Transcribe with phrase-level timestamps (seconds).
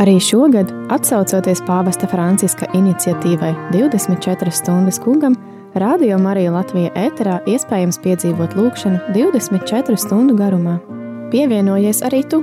[0.00, 5.34] Arī šogad, atsaucoties pāvesta Franciska iniciatīvai 24 stundas kungam,
[5.74, 10.80] Radio Marija Latvija ēterā iespējams piedzīvot lūkšanu 24 stundu garumā.
[11.30, 12.40] Pievienojies arī tu!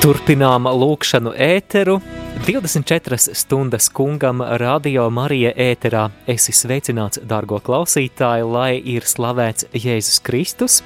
[0.00, 1.98] Turpinām lūkšanu ēteru.
[2.46, 6.10] 24 stundas kungam Radio Marija ēterā.
[6.28, 10.82] Esi sveicināts, dārgo klausītāji, lai ir slavēts Jēzus Kristus.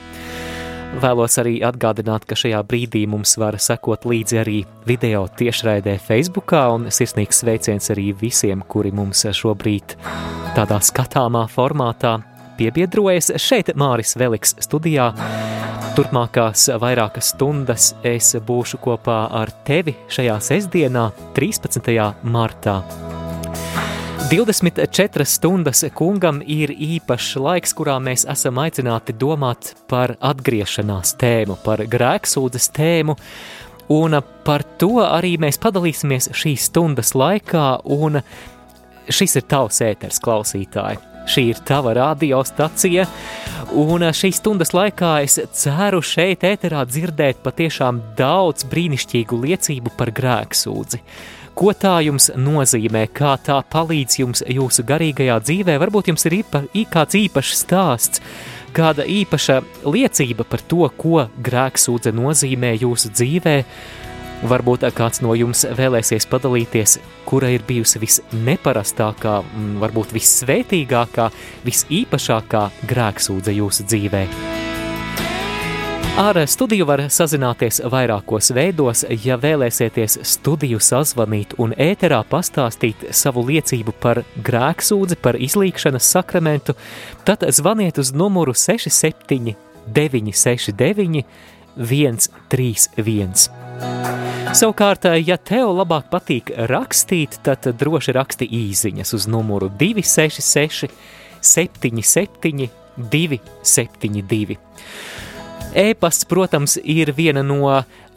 [1.03, 6.93] Vēlos arī atgādināt, ka šajā brīdī mums var sekot līdzi arī video tiešraidē Facebookā un
[6.95, 9.99] sirsnīgs sveiciens arī visiem, kuri mums šobrīd
[10.55, 12.21] tādā skatāmā formātā
[12.61, 13.35] piebiedrojas.
[13.35, 15.11] Šeit Māris Veliks studijā.
[15.99, 21.91] Turpmākās vairākas stundas es būšu kopā ar tevi šajā sestdienā, 13.
[22.23, 22.77] martā.
[24.31, 31.83] 24 stundas kungam ir īpašs laiks, kurā mēs esam aicināti domāt par atgriešanās tēmu, par
[31.83, 33.19] grēksūdzes tēmu,
[33.99, 37.67] un par to arī mēs padalīsimies šīs stundas laikā,
[37.99, 38.23] un
[39.11, 41.03] šis ir tavs ēters klausītāji.
[41.29, 43.05] Šī ir tava radiostacija,
[43.77, 51.03] un šīs stundas laikā es ceru šeit ēterā dzirdēt patiešām daudz brīnišķīgu liecību par grēksūdzi.
[51.59, 55.75] Ko tā jums nozīmē, kā tā palīdz jums jūsu garīgajā dzīvē?
[55.83, 56.63] Varbūt jums ir īpa,
[56.93, 58.23] kāds īpašs stāsts,
[58.73, 63.57] kāda īpaša liecība par to, ko grēksūdze nozīmē jūsu dzīvē,
[64.39, 69.33] Varbūt kāds no jums vēlēsies padalīties, kura ir bijusi visneparastākā,
[69.83, 71.27] varbūt vissvētīgākā,
[71.67, 74.23] visīpašākā grēksūdze jūsu dzīvē.
[76.19, 83.95] Ar studiju var sazināties vairākos veidos, ja vēlēsieties studiju sazvanīt un ēterā pastāstīt savu liecību
[83.99, 86.79] par grēksūdzi, par izlīkšanas sakramentu,
[87.27, 89.55] tad zvaniet uz numuru 67
[89.87, 91.27] 969
[91.79, 93.58] 131.
[94.59, 100.89] Savukārt, ja tev labāk patīk rakstīt, tad droši raksti īsiņas uz numuru 266,
[101.45, 104.59] 77, 272.
[105.75, 107.69] E-pasts, protams, ir viena no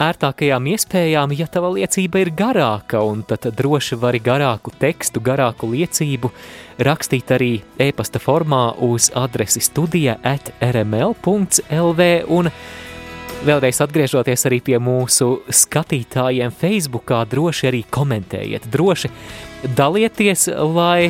[0.01, 6.31] ērtākajām iespējām, ja tava liecība ir garāka, un tad droši vari garāku tekstu, garāku liecību
[6.79, 12.07] rakstīt arī e-pasta formā uz adresi studija at rml.lv
[13.41, 19.09] Vēlreiz atgriežoties arī pie mūsu skatītājiem Facebookā, droši arī komentējiet, droši
[19.79, 20.43] dalieties,
[20.75, 21.09] lai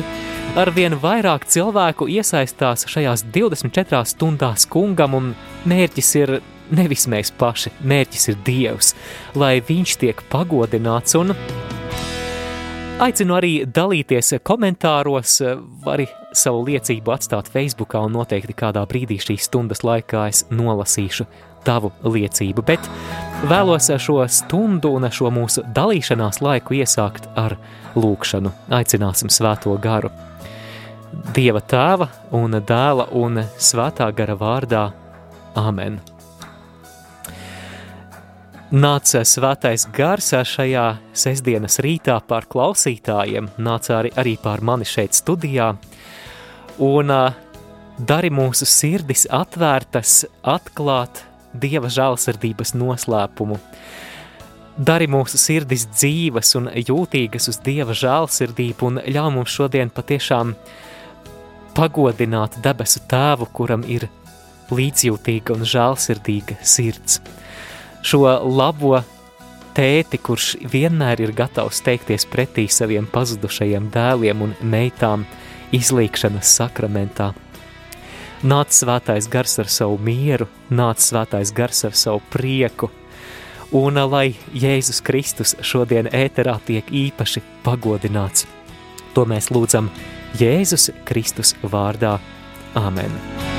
[0.56, 5.28] arvien vairāk cilvēku iesaistās šajās 24 stundās kungam, un
[5.68, 6.34] mērķis ir
[6.72, 8.94] nevis mēs paši, mērķis ir Dievs,
[9.36, 11.36] lai viņš tiek pagodināts un
[13.02, 15.40] Aicinu arī dalīties komentāros,
[15.90, 16.04] arī
[16.38, 21.26] savu liecību atstāt Facebookā un noteikti kādā brīdī šīs stundas laikā es nolasīšu
[21.64, 22.88] tavu liecību, bet
[23.50, 27.56] vēlos šo stundu un šo mūsu dalīšanās laiku iesākt ar
[27.96, 28.52] lūkšanu.
[28.72, 30.12] Aicināsim svēto garu.
[31.36, 34.86] Dieva tēva un dēla un svētā gara vārdā
[35.58, 36.00] Āmen.
[38.72, 45.74] Nāca svētais gars šajā sestdienas rītā pār klausītājiem, nāca arī, arī pār mani šeit studijā,
[46.80, 47.12] un
[47.98, 51.20] dari mūsu sirdis atvērtas, atklāt
[51.52, 53.58] Dieva žēlsirdības noslēpumu.
[54.72, 60.54] Dari mūsu sirdis dzīves un jūtīgas uz Dieva žēlsirdību un ļauj mums šodien patiešām
[61.76, 64.08] pagodināt debesu tēvu, kuram ir
[64.72, 67.20] līdzjūtīga un žēlsirdīga sirds.
[68.02, 69.02] Šo labo
[69.76, 75.26] tēti, kurš vienmēr ir gatavs teikties pretī saviem pazudušajiem dēliem un meitām
[75.76, 77.32] izlīkšanas sakramentā.
[78.42, 82.88] Nāc svētais gars ar savu mieru, nāc svētais gars ar savu prieku,
[83.70, 88.48] un lai Jēzus Kristus šodien ēterā tiek īpaši pagodināts.
[89.14, 89.92] To mēs lūdzam
[90.42, 92.18] Jēzus Kristus vārdā.
[92.74, 93.51] Āmen!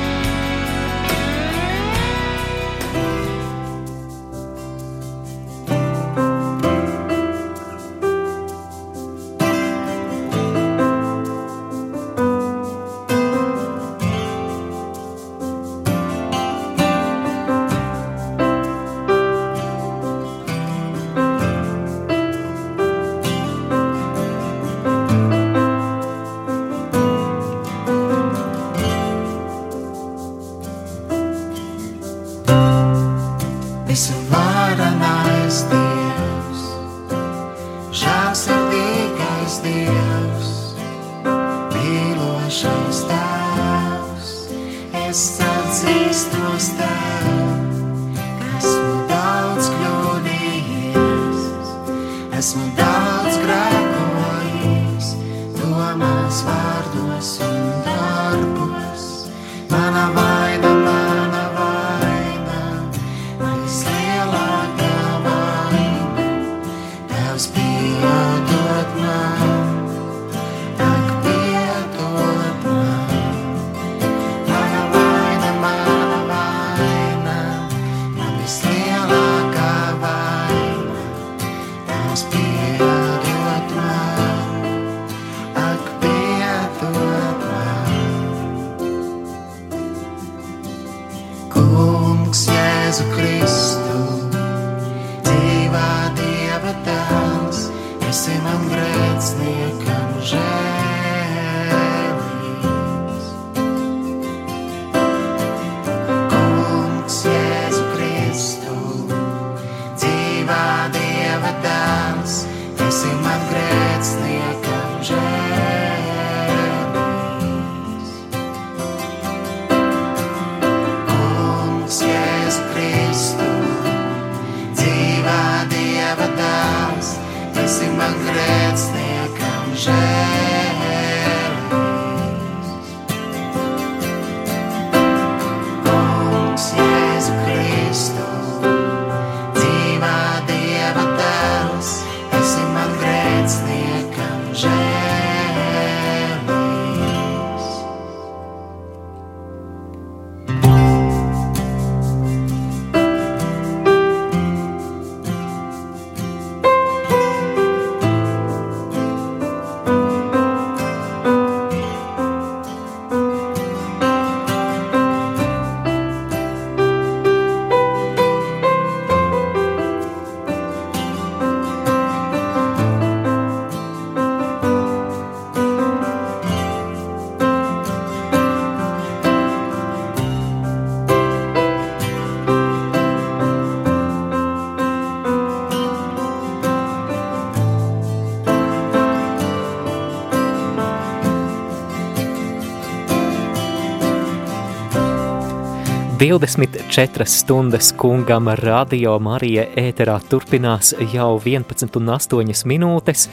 [196.20, 203.24] 24 stundas kungam radio Marija ēterā turpinās jau 11 un 8 minūtes.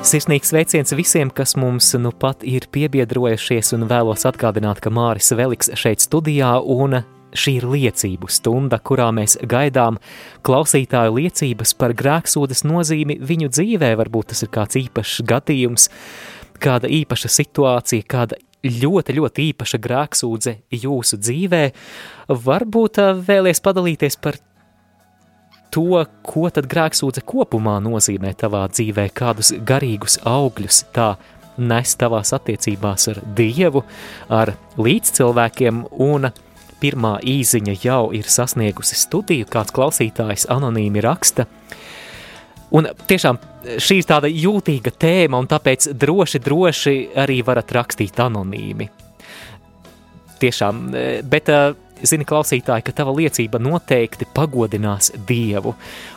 [0.00, 5.68] Sirsnīgs sveiciens visiem, kas mums nu pat ir piebiedrojušies un vēlos atgādināt, ka Māris Veliks
[5.76, 7.02] šeit studijā un
[7.36, 9.98] šī ir liecību stunda, kurā mēs gaidām
[10.48, 13.92] klausītāju liecības par grēksūdas nozīmi viņu dzīvē.
[14.00, 15.90] Varbūt tas ir kāds īpašs gadījums,
[16.56, 21.62] kāda īpaša situācija, kāda ļoti, ļoti īpaša grēksūdze jūsu dzīvē.
[22.28, 24.38] Varbūt vēlies padalīties par
[25.72, 31.14] to, ko tad grēksūdze kopumā nozīmē tavā dzīvē, kādus garīgus augļus tā
[31.58, 33.82] nes tavās attiecībās ar Dievu,
[34.32, 36.30] ar līdzcilvēkiem, un
[36.82, 41.48] pirmā īziņa jau ir sasniegusi studiju, kāds klausītājs anonīmi raksta–
[42.72, 43.38] Un tiešām
[43.82, 48.88] šī ir tāda jūtīga tēma, un tāpēc droši, droši arī varat rakstīt anonīmi.
[50.42, 50.86] Tiešām,
[51.30, 51.50] bet
[52.02, 55.74] zini, klausītāji, ka tava liecība noteikti pagodinās Dievu,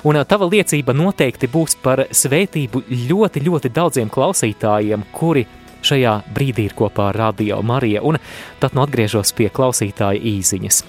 [0.08, 5.46] un tava liecība noteikti būs par svētību ļoti, ļoti daudziem klausītājiem, kuri
[5.86, 8.18] šajā brīdī ir kopā ar Radio Mariju, un
[8.64, 10.82] tad nu atgriežos pie klausītāja īziņas.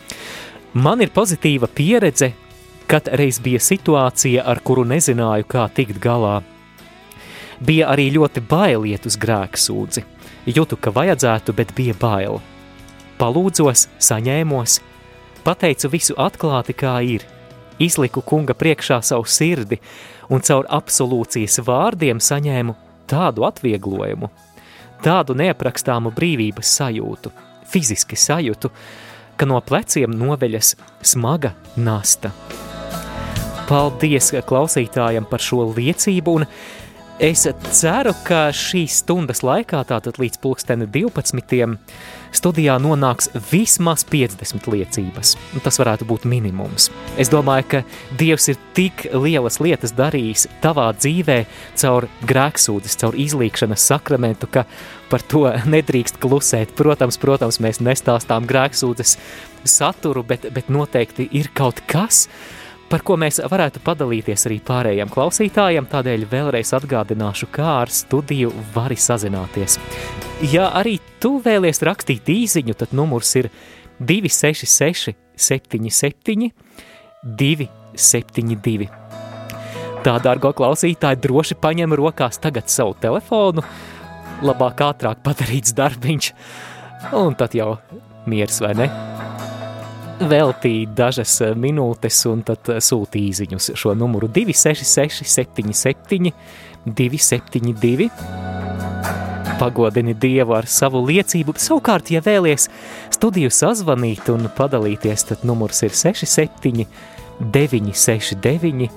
[0.81, 2.33] Man ir pozitīva pieredze
[2.87, 6.41] kad reiz bija situācija, ar kuru nezināju, kā tikt galā.
[7.61, 10.05] Bija arī ļoti bail iet uz grēksūdzi.
[10.47, 12.41] Jūtu, ka vajadzētu, bet bija bail.
[13.19, 14.81] Palūdzos, saņēmos,
[15.47, 17.25] pateicu visu atklāti, kā ir,
[17.83, 19.81] izliku kunga priekšā savu sirdi
[20.31, 22.77] un caur absolūcijas vārdiem saņēmu
[23.11, 24.31] tādu atvieglojumu,
[25.05, 27.33] tādu neaprakstāmu brīvības sajūtu,
[27.73, 28.71] fiziski sajūtu,
[29.37, 32.33] ka no pleciem noveļas smaga nasta.
[33.67, 36.37] Paldies klausītājiem par šo liecību,
[37.19, 37.41] es
[37.75, 41.73] ceru, ka šīs stundas laikā, tātad līdz pulksteni 12.
[42.37, 45.33] studijā nonāks vismaz 50 liecības.
[45.65, 46.93] Tas varētu būt minimums.
[47.19, 47.81] Es domāju, ka
[48.21, 51.41] Dievs ir tik lielas lietas darījis tavā dzīvē
[51.83, 54.63] caur grēksūdzes, caur izlīkšanas sakramentu, ka
[55.11, 55.43] par to
[55.75, 56.77] nedrīkst klusēt.
[56.79, 59.17] Protams, protams mēs nestāstām grēksūdzes
[59.67, 62.29] saturu, bet, bet noteikti ir kaut kas,
[62.91, 68.99] par ko mēs varētu padalīties arī pārējiem klausītājiem, tādēļ vēlreiz atgādināšu, kā ar studiju vari
[69.01, 69.79] sazināties.
[70.53, 73.51] Ja arī tu vēlies rakstīt īziņu, tad numurs ir
[73.99, 76.51] 266 77
[77.25, 78.89] 272.
[80.07, 83.65] Tā, dārgo klausītāji, droši paņem rokās tagad savu telefonu,
[84.47, 86.33] labāk ātrāk padarīts darbiņš,
[87.19, 87.75] un tad jau
[88.31, 88.91] miers, vai ne?
[90.21, 96.33] Veltīja dažas eh, minūtes un tad eh, sūtīja īziņus šo numuru 266 77
[96.87, 98.11] 272.
[99.57, 101.55] Pagodini Dievu ar savu liecību.
[101.59, 102.69] Savukārt, ja vēlies
[103.17, 106.85] studiju sazvanīt un padalīties, tad numurs ir 67
[107.41, 108.91] 969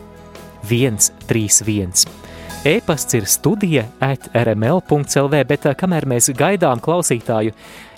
[0.70, 2.29] 131.
[2.66, 7.54] E-pasts ir studija at rml.lv, bet eh, kamēr mēs gaidām klausītāju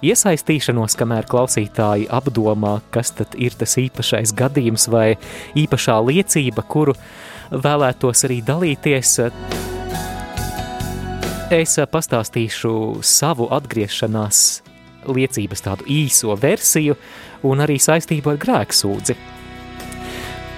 [0.05, 5.15] iesaistīšanos, kamēr klausītāji apdomā, kas tad ir tas īpašais gadījums vai
[5.57, 6.93] īpašā liecība, kuru
[7.49, 9.17] vēlētos arī dalīties,
[11.57, 14.45] es pastāstīšu savu atgriešanās
[15.09, 17.01] liecības tādu īso versiju
[17.49, 19.40] un arī saistību ar grēksūdzi.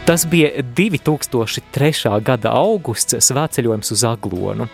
[0.05, 2.19] Tas bija 2003.
[2.19, 4.65] gada augusts svētceļojums uz Aglonu.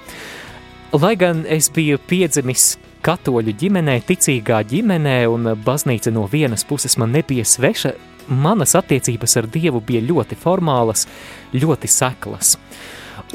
[0.97, 2.71] Lai gan es biju piedzimis
[3.05, 7.93] katoļu ģimenē, ticīgā ģimenē, un baznīca no vienas puses man nebija sveša,
[8.41, 11.05] manas attiecības ar Dievu bija ļoti formālas,
[11.53, 12.55] ļoti seklas.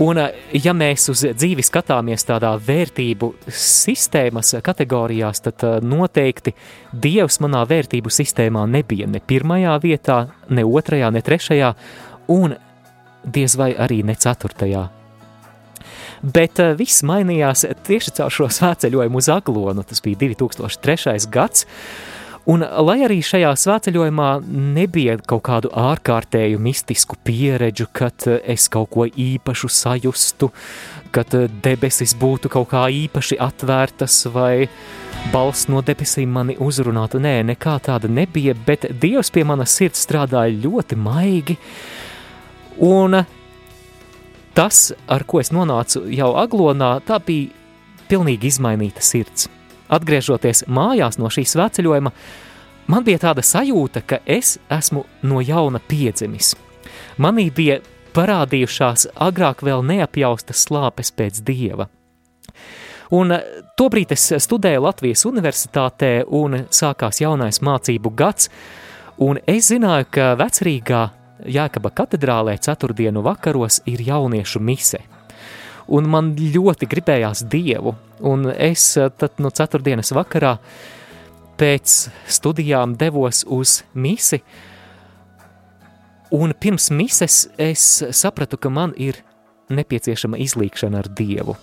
[0.05, 0.33] Un, eh,
[0.65, 6.55] ja mēs uz dzīvi skatāmies tādā vērtību sistēmas kategorijās, tad eh, noteikti
[6.93, 11.73] Dievs manā vērtību sistēmā nebija ne pirmajā vietā, ne otrajā, ne trešajā,
[12.35, 12.57] un
[13.25, 14.89] diez vai arī ne ceturtajā.
[16.25, 21.19] Bet uh, viss mainījās tieši caur šo svētceļojumu uz Aglonu, tas bija 2003.
[21.33, 21.67] gads,
[22.45, 24.29] Un, lai arī šajā svētceļojumā
[24.77, 30.51] nebija kaut kādu ārkārtēju mistisku pieredžu, kad eh, es kaut ko īpašu sajustu,
[31.15, 34.67] kad eh, debesis būtu kaut kā īpaši atvērtas vai
[35.33, 40.53] balss no debesīm mani uzrunātu, nē, nekā tāda nebija, bet Dievs pie manas sirds strādāja
[40.67, 41.57] ļoti maigi,
[42.85, 43.23] un
[44.53, 47.49] tas, ar ko es nonācu jau aglonā, tā bija
[48.13, 49.49] pilnīgi izmainīta sirds–
[49.95, 52.13] Atgriežoties mājās no šīs svētceļojuma,
[52.91, 56.55] man bija tāda sajūta, ka es esmu no jauna piedzimis.
[57.23, 57.81] Manī bija
[58.15, 61.89] parādījušās agrāk vēl neapjaustas slāpes pēc dieva.
[63.15, 63.43] Un eh,
[63.79, 68.51] tobrīd es studēju Latvijas universitātē un sākās jaunais mācību gads,
[69.23, 71.05] un es zināju, ka vecerīgā
[71.45, 75.03] Jēkaba katedrālē ceturtdienu vakaros ir jauniešu mise–
[75.89, 77.95] un man ļoti gribējās dievu.
[78.25, 80.57] Un es eh, tad no ceturtdienas vakarā
[81.59, 84.41] pēc studijām devos uz misi,
[86.35, 89.21] un pirms mises es sapratu, ka man ir
[89.71, 91.55] nepieciešama izlīkšana ar dievu.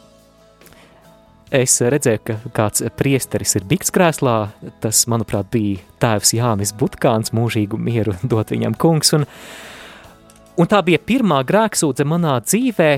[1.52, 4.36] Es redzēju, ka kāds priesteris ir bikskrēslā,
[4.80, 9.26] tas, manuprāt, bija tēvs Jānis Butkāns, mūžīgu mieru dot viņam kungs, un,
[10.56, 12.92] un tā bija pirmā grēksūdze manā dzīvē,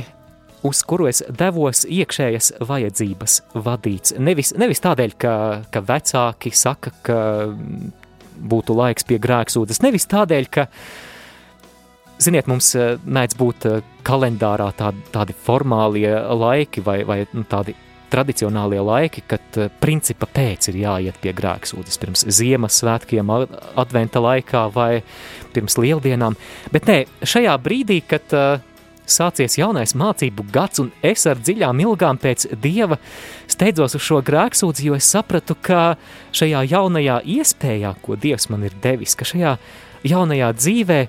[0.63, 4.15] uz kuru es devos iekšējas vajadzības vadīts.
[4.19, 5.33] Nevis, nevis tādēļ, ka,
[5.73, 7.17] ka vecāki saka, ka
[8.33, 10.67] būtu laiks pie grēksūdzes, nevis tādēļ, ka,
[12.23, 17.75] ziniet, mums eh, mēdz būt eh, kalendārā tādi, tādi formālie laiki vai, vai nu, tādi
[18.13, 23.31] tradicionālie laiki, kad eh, principa pēc ir jāiet pie grēksūdzes, pirms Ziemassvētkiem,
[23.83, 24.91] adventa laikā vai
[25.53, 26.37] pirms lieldienām,
[26.73, 28.72] bet nē, šajā brīdī, kad uh,
[29.09, 32.97] sācies jaunais mācību gads, un es ar dziļām ilgām pēc dieva
[33.51, 35.95] steidzos uz šo grēksūdzi, jo es sapratu, ka
[36.35, 39.57] šajā jaunajā iespējā, ko dievs man ir devis, ka šajā
[40.07, 41.01] jaunajā dzīvē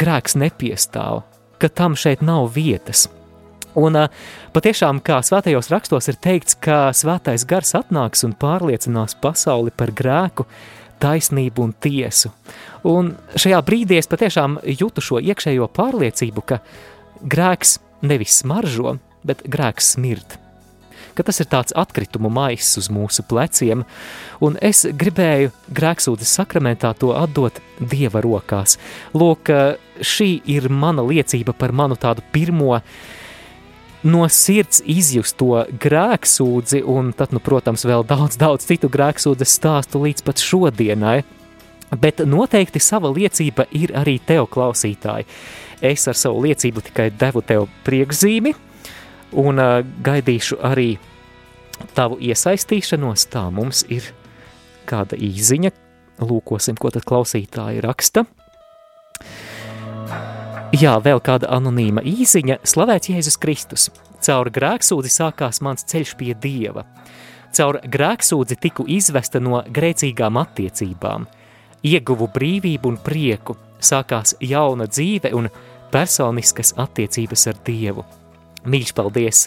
[0.00, 1.24] grēks nepiestāv,
[1.60, 3.08] ka tam šeit nav vietas.
[3.78, 3.94] Un
[4.54, 10.46] patiešām, kā svētajos rakstos ir teikts, ka svētais gars atnāks un pārliecinās pasauli par grēku,
[11.00, 12.32] taisnību un tiesu.
[12.90, 16.60] Un šajā brīdī es patiešām jūtu šo iekšējo pārliecību, ka
[17.22, 20.38] grēks nevis smaržo, bet grēks smird.
[21.14, 23.82] Ka tas ir tāds atkritumu maiss uz mūsu pleciem,
[24.40, 28.78] un es gribēju grēksūdzes sakramentā to atdot Dieva rokās.
[29.16, 29.50] Lūk,
[30.00, 32.78] šī ir mana liecība par manu tādu pirmo
[34.06, 40.00] no sirds izjust to grēksūdzi, un tad, nu, protams, vēl daudz, daudz citu grēksūdzes stāstu
[40.06, 41.18] līdz pat šodienai.
[42.00, 45.26] Bet noteikti sava liecība ir arī tev, klausītāji.
[45.80, 48.52] Es ar savu liecību tikai devu tev priekšzīmi
[49.40, 50.90] un uh, gaidīšu arī
[51.96, 53.28] tavu iesaistīšanos.
[53.32, 54.10] Tā mums ir
[54.88, 55.72] kāda īziņa.
[56.20, 58.26] Lūkosim, ko tad klausītāji raksta.
[60.76, 63.88] Jā, vēl kāda anonīma īziņa– slavēts Jēzus Kristus.
[64.22, 66.84] Caur grēksūdzi sākās mans ceļš pie Dieva.
[67.56, 71.24] Caur grēksūdzi tiku izvesta no grēcīgām attiecībām.
[71.82, 75.48] Ieguvu brīvību un prieku, sākās jauna dzīve un
[75.92, 78.06] personiskas attiecības ar Dievu.
[78.70, 79.44] Mīļš paldies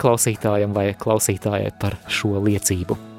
[0.00, 3.15] klausītājam vai klausītājai par šo liecību.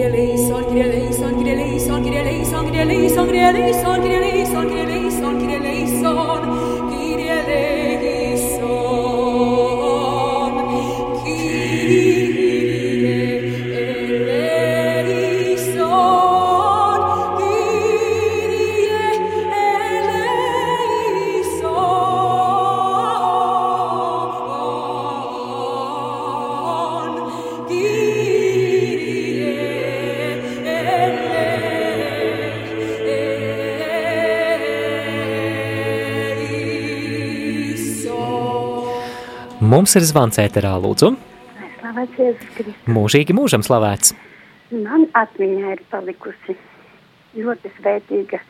[0.00, 0.40] Gire
[39.80, 41.08] Mums ir zvans ēterā, lūdzu.
[41.78, 42.88] Slavēts Jēzus Kristus.
[42.92, 44.12] Mūžīgi mūžam slavēts.
[44.74, 46.52] Man atmiņā ir palikusi
[47.38, 48.42] ļoti svētīga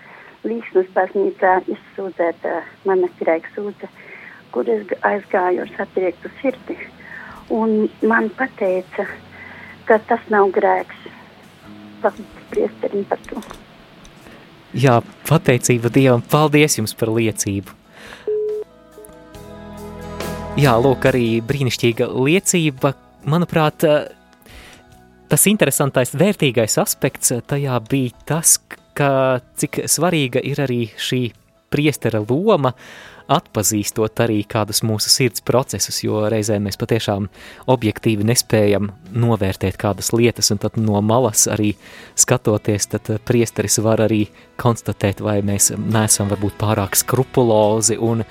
[0.43, 2.57] Līksnas baznīcā izsūdzēta
[2.89, 3.93] mana grēka sūdze,
[4.51, 6.81] kur es aizgāju ar satriektu sirdi.
[7.55, 9.07] Un man pateica,
[9.87, 11.11] ka tas nav grēks.
[12.03, 13.45] Paldies priesterim par to.
[14.75, 14.99] Jā,
[15.31, 16.27] pateicība Dievam.
[16.27, 17.79] Paldies jums par liecību.
[20.59, 22.91] Jā, lūk, arī brīnišķīga liecība.
[23.31, 23.85] Manuprāt,
[25.31, 28.57] tas interesantais, vērtīgais aspekts tajā bija tas,
[28.99, 29.13] ka
[29.61, 31.21] cik svarīga ir arī šī
[31.71, 32.73] priestera loma,
[33.31, 37.29] atpazīstot arī kādus mūsu sirds procesus, jo reizēm mēs patiešām
[37.71, 41.77] objektīvi nespējam novērtēt kādas lietas, un tad no malas arī
[42.19, 44.25] skatoties, tad priesteris var arī
[44.59, 48.27] konstatēt, vai mēs neesam varbūt pārāk skrupulozi un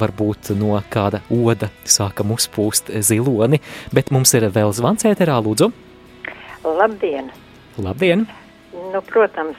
[0.00, 3.60] varbūt no kāda oda sākam uzpūst ziloni,
[3.94, 5.70] bet mums ir vēl zvans ēterā, lūdzu.
[6.64, 7.30] Labdien!
[7.78, 8.26] Labdien!
[8.92, 9.58] Nu, protams,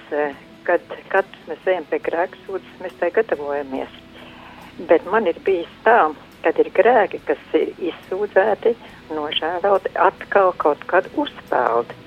[0.67, 4.00] kad katrs mēs ejam pie grēksūdzes, mēs tai gatavojamies.
[4.89, 6.00] Bet man ir bijis tā,
[6.43, 8.76] kad ir grēki, kas ir izsūdzēti,
[9.15, 12.02] nožēloti, atkal kaut kad uzspēldi.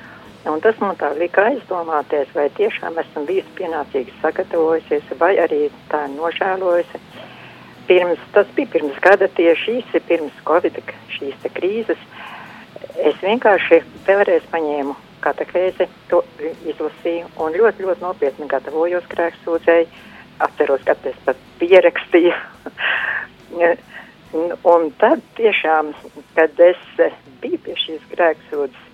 [0.48, 6.04] Un tas man tā lika aizdomāties, vai tiešām esmu bijis pienācīgi sagatavojusies, vai arī tā
[6.14, 7.00] nožēlojusi
[7.88, 10.78] pirms, tas bija pirms gada tieši īsi pirms Covid
[11.16, 12.00] šīs te krīzes.
[12.98, 16.22] Es vienkārši vēlreiz paņēmu katehēzi, to
[16.68, 19.88] izlasīju un ļoti, ļoti nopietni gatavojos grēksūdzēji.
[20.44, 22.34] Atceros, ka es pat pierakstīju.
[24.72, 25.90] un tad tiešām,
[26.36, 26.84] kad es
[27.42, 28.84] biju pie šīs grēksūdzes,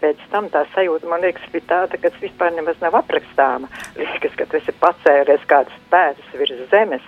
[0.00, 3.70] pēc tam tā sajūta, man liekas, bija tāda, ka tas vispār nemaz nav aprakstāma.
[4.00, 7.04] Liekas, ka tu esi pacēlies kādas pēdas virs zemes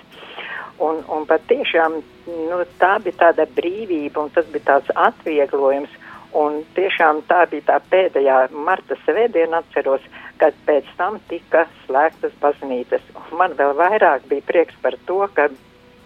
[0.81, 5.93] Un, un patiešām nu, tā bija tāda brīvība, un tas bija tāds atvieglojums.
[6.41, 10.05] Un tiešām tā bija tā pēdējā marta svētdiena, atceros,
[10.39, 13.03] kad pēc tam tika slēgtas baznīcas.
[13.19, 15.49] Un man vēl vairāk bija prieks par to, ka,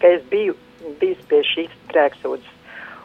[0.01, 0.57] ka es biju
[1.01, 2.51] bijis pie šīs grēksūdzes.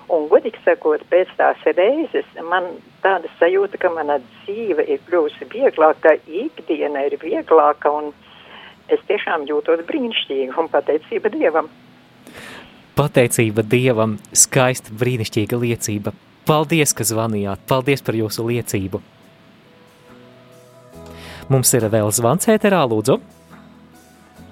[0.09, 2.71] Un, godīgi sakot, pēc tās reizes man
[3.03, 8.28] tāda sajūta, ka mana dzīve ir kļuvusi vieglāka, ikdiena ir vieglāka un vieglāka
[8.93, 11.69] es tiešām jūtos brīnišķīgi un pateicība Dievam.
[12.99, 16.13] Pateicība Dievam, skaista brīnišķīga liecība.
[16.49, 19.01] Paldies, ka zvanījāt, paldies par jūsu liecību.
[21.49, 23.15] Mums ir vēl zvans ēterā, lūdzu.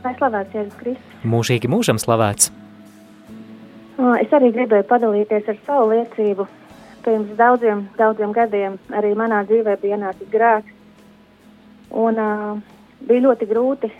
[0.06, 1.20] Lai slavēts Jēzus Kristus.
[1.28, 2.52] Mūžīgi mūžam slavēts.
[4.22, 6.48] Es arī gribēju padalīties ar savu liecību.
[7.06, 10.74] Pirms daudziem, daudziem gadiem arī manā dzīvē bija ienācis grēks.
[11.98, 12.60] Un uh,
[13.08, 13.92] bija ļoti grūti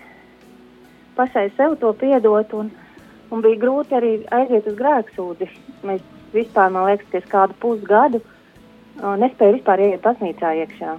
[1.18, 2.72] pašai sev to piedot, un,
[3.34, 5.50] un bija grūti arī aiziet uz grēksūdzi.
[5.90, 10.98] Mēs vispār, man liekas, ka es kādu pusgadu uh, nespēju vispār ieiet baznīcā iekšā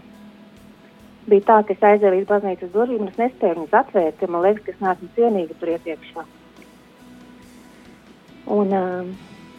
[1.28, 4.44] bija tā, ka es aizēju līdz baznīcas durvīm un es nespēju viņas atvērt, jo man
[4.46, 6.24] liekas, ka es neesmu cienīga tur iekšā.
[8.58, 9.10] Un uh,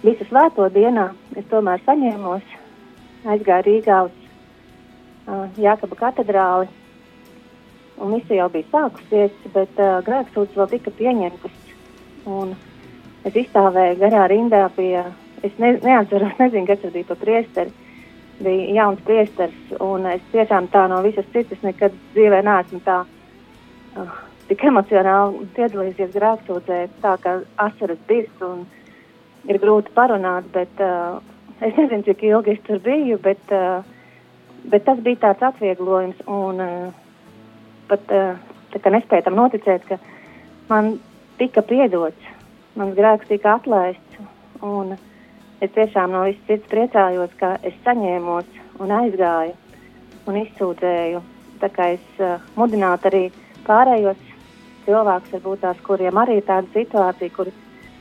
[0.02, 2.56] visu svēto dienā es tomēr saņēmos,
[3.30, 6.72] aizgāju Rīgā uz uh, Jākaba katedrāli,
[8.00, 11.58] un visu jau bija sākusies, bet uh, grēksūdzes vēl tika pieņemtas.
[12.30, 12.56] Un
[13.28, 15.04] es izstāvēju garā rindā pie,
[15.44, 17.74] es ne, neatceros, nezinu, kas tas bija pa priesteri,
[18.40, 24.18] bija jauns priesteris, un es tiešām tā no visas citas nekad dzīvē neesmu tā uh,
[24.50, 28.64] tik emocionāli piedalījusies grēksūdzē, tā kā asaras birst un
[29.50, 31.20] ir grūti parunāt, bet uh,
[31.60, 33.84] es nezinu, cik ilgi es tur biju, bet, uh,
[34.72, 37.06] bet tas bija tāds atvieglojums, un uh,
[37.90, 38.16] pat
[38.80, 40.00] kā nespēju tam noticēt, ka
[40.70, 40.98] man
[41.42, 42.34] tika piedots,
[42.80, 44.20] mans grēks tika atlaists,
[44.62, 44.96] un
[45.60, 48.48] Es tiešām no visas sirds priecājos, ka es saņēmos
[48.80, 49.56] un aizgāju
[50.32, 51.20] un izsūdzēju.
[51.60, 53.24] Tā kā es uh, mudinātu arī
[53.66, 54.22] pārējos
[54.86, 57.52] cilvēkus, varbūt tās, kuriem arī ir tāda situācija, kuri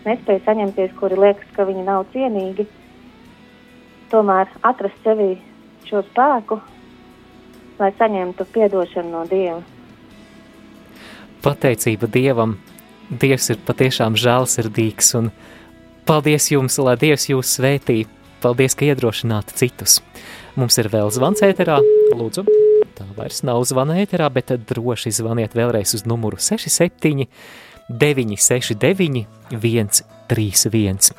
[0.05, 2.68] nespēja saņemties, kuri liekas, ka viņi nav cienīgi,
[4.14, 5.33] tomēr atrast sevī
[5.88, 6.61] šo spēku,
[7.83, 9.78] lai saņemtu atdošanu no Dieva.
[11.44, 12.57] Pateicība Dievam!
[13.09, 15.31] Dievs ir patiešām žēlsirdīgs un
[16.09, 18.07] Paldies jums, lai Dievs jūs svētī.
[18.40, 19.98] Paldies, ka iedrošināt citus.
[20.57, 21.83] Mums ir vēl zvans ēterā,
[22.16, 22.46] lūdzu.
[22.96, 27.27] Tā vairs nav zvana ēterā, bet droši zvaniet vēlreiz uz numuru 67
[27.92, 31.12] 969 131.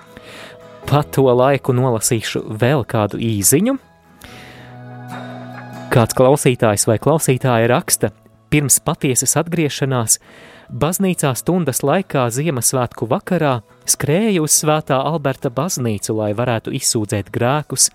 [0.89, 3.77] Pa to laiku nolasīšu vēl kādu īziņu.
[5.93, 8.09] Kāds klausītājs vai klausītāja raksta,
[8.49, 10.19] pirms patiesas atgriešanās–
[10.69, 13.55] Baznīcā stundas laikā Ziemassvētku vakarā
[13.89, 17.87] skrēja uz Svētā Alberta baznīcu, lai varētu izsūdzēt grēkus,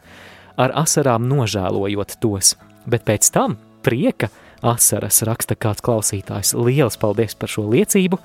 [0.58, 2.56] ar asarām nožēlojot tos,
[2.90, 3.54] bet pēc tam
[3.86, 4.26] prieka
[4.58, 6.50] asaras raksta kāds klausītājs.
[6.58, 8.18] Lielas paldies par šo liecību!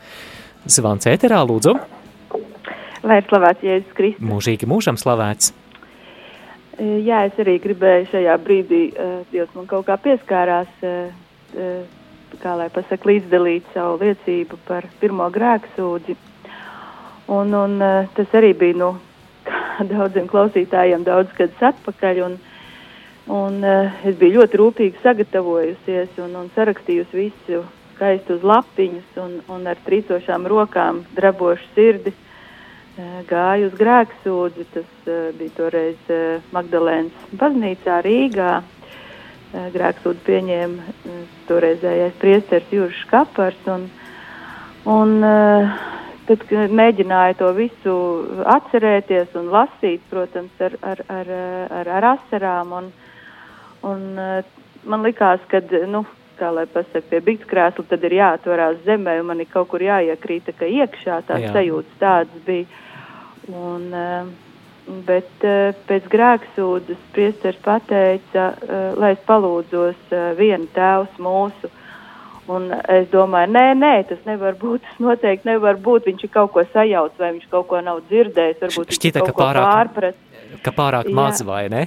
[0.66, 1.76] Zvans ēterā, lūdzu!
[3.06, 4.26] Lai ir slavēts Jēzus Kristus!
[4.32, 5.54] Mūžīgi mūžam slavēts!
[7.06, 8.84] Jā, es arī gribēju šajā brīdī,
[9.30, 10.74] Dievs man kaut kā pieskārās
[12.38, 16.16] kā lai pasaka, līdzdalīt savu liecību par pirmo grēku sūdzi.
[17.30, 18.94] Un, un uh, tas arī bija nu,
[19.92, 22.22] daudziem klausītājiem daudz gadus atpakaļ.
[22.26, 22.38] Un,
[23.34, 27.62] un, uh, es biju ļoti rūpīgi sagatavojusies un, un sarakstījusi visu
[27.96, 32.16] skaistu uz lapiņas un, un ar trīcošām rokām, drabošu sirdi.
[32.16, 32.26] Uh,
[33.30, 36.10] gāju uz grēksūdzi, tas bija toreiz
[36.56, 38.60] Magdalēnas baznīcā Rīgā.
[39.50, 43.64] Eh, grēksūdu pieņēma eh, toreizējais priesteris Juris Kapars.
[43.74, 43.88] Un,
[44.94, 45.72] un, eh,
[46.28, 46.44] tad
[46.78, 47.96] mēģināja to visu
[48.46, 51.32] atcerēties un lasīt, protams, ar, ar, ar,
[51.80, 52.76] ar, ar asarām.
[52.78, 52.92] Un,
[53.90, 54.04] un
[54.86, 56.04] man likās, ka, nu,
[56.38, 59.82] kā lai pasaka, pie bigta krēsla, tad ir jāatvarās zemē, un man ir kaut kur
[59.82, 61.56] jāiekrīt, ka iekšā tās Jā.
[61.58, 62.70] sajūtas tādas bija.
[63.50, 64.30] Un, uh,
[65.08, 71.72] bet uh, pēc grēksūdas priesteris pateica, uh, lai es palūdzos uh, vienu tēvs mūsu.
[72.50, 74.82] Un es domāju, nē, nē, tas nevar būt.
[74.82, 76.08] Tas noteikti nevar būt.
[76.10, 78.64] Viņš ir kaut ko sajaucis, vai viņš kaut ko nav dzirdējis.
[78.64, 80.24] Varbūt Šķita, viņš ka pārāk, pārprast.
[80.66, 81.84] Ka pārāk maz vai ne?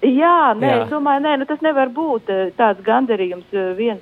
[0.00, 0.78] Jā, nē, Jā.
[0.84, 3.52] es domāju, nē, nu tas nevar būt tāds gandarījums.
[3.76, 4.00] Viens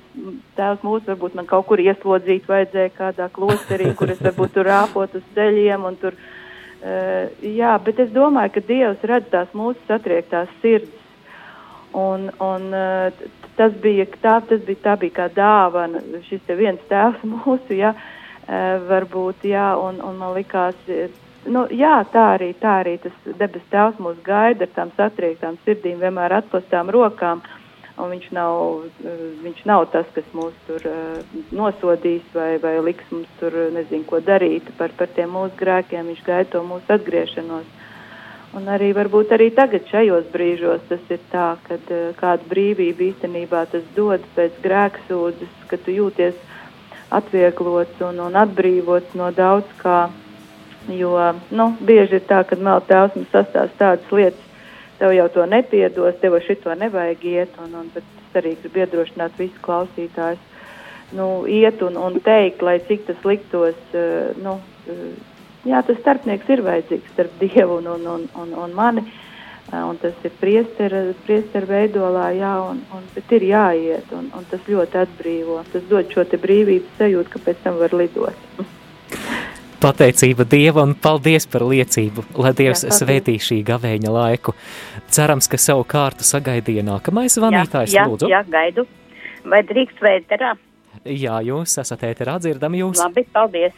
[0.55, 5.19] tēvs mūsu varbūt man kaut kur ieslodzīt vajadzēja kādā klosterī, kur es varbūt tur rāpot
[5.19, 6.44] uz ceļiem un tur uh,
[6.85, 11.01] Uh, jā, bet es domāju, ka Dievs redz tās mūsu satriektās sirdis.
[11.97, 13.23] Un, un uh,
[13.57, 17.95] tas bija tā, tas bija, tā bija kā dāvana, šis te viens tēvs mūsu, jā,
[17.95, 18.55] uh,
[18.91, 20.77] varbūt, jā, un, un man likās,
[21.49, 25.97] nu, jā, tā arī, tā arī tas debes tēvs mūs gaida ar tām satriektām sirdīm,
[26.03, 27.41] vienmēr atplastām rokām.
[27.41, 27.64] Uh,
[27.97, 33.07] un viņš nav, eh, viņš nav tas, kas mūs tur uh, nosodīs vai, vai liks
[33.11, 36.11] mums tur nezinu, ko darīt par, par tiem mūsu grēkiem.
[36.11, 37.71] Viņš gaida to mūsu atgriešanos.
[38.55, 43.83] Un arī varbūt arī tagad šajos brīžos tas ir tā, kad kāda brīvība īstenībā tas
[43.95, 46.37] dod pēc grēksūdzes, ka tu jūties
[47.11, 50.05] atvieglots un, un atbrīvots no daudz kā.
[50.87, 51.17] Jo
[51.49, 54.44] nu, bieži ir tā, ka vēl tēvs mums sastāsta tādas lietas,
[54.99, 59.61] tev jau to nepiedos, tev šito nevajag iet, un, un es arī gribu iedrošināt visus
[59.65, 60.51] klausītājus.
[61.15, 64.57] nu, iet un, un teikt, lai cik tas liktos, uh, nu,
[64.91, 65.35] uh,
[65.67, 69.05] jā, tas starpnieks ir vajadzīgs starp Dievu un, un, un, un, un mani.
[69.65, 74.61] Uh, un tas ir priesteru veidolā, jā, un, un, bet ir jāiet, un, un tas
[74.69, 75.61] ļoti atbrīvo.
[75.73, 78.49] Tas dod šo brīvības sajūtu, ka pēc tam var lidot.
[79.85, 84.55] Pateicība Dievam un paldies par liecību, lai Dievs jā, svētī šī gavēņa laiku.
[85.13, 88.29] Cerams, ka savu kārtu sagaidīja nākamais zvanītājs, jā, jā, lūdzu.
[88.31, 88.87] Jā, gaidu.
[89.45, 90.55] Vai drīkst vēterā?
[91.05, 92.97] Jā, jūs esat ēterā, dzirdam jūs.
[93.03, 93.77] Labi, paldies.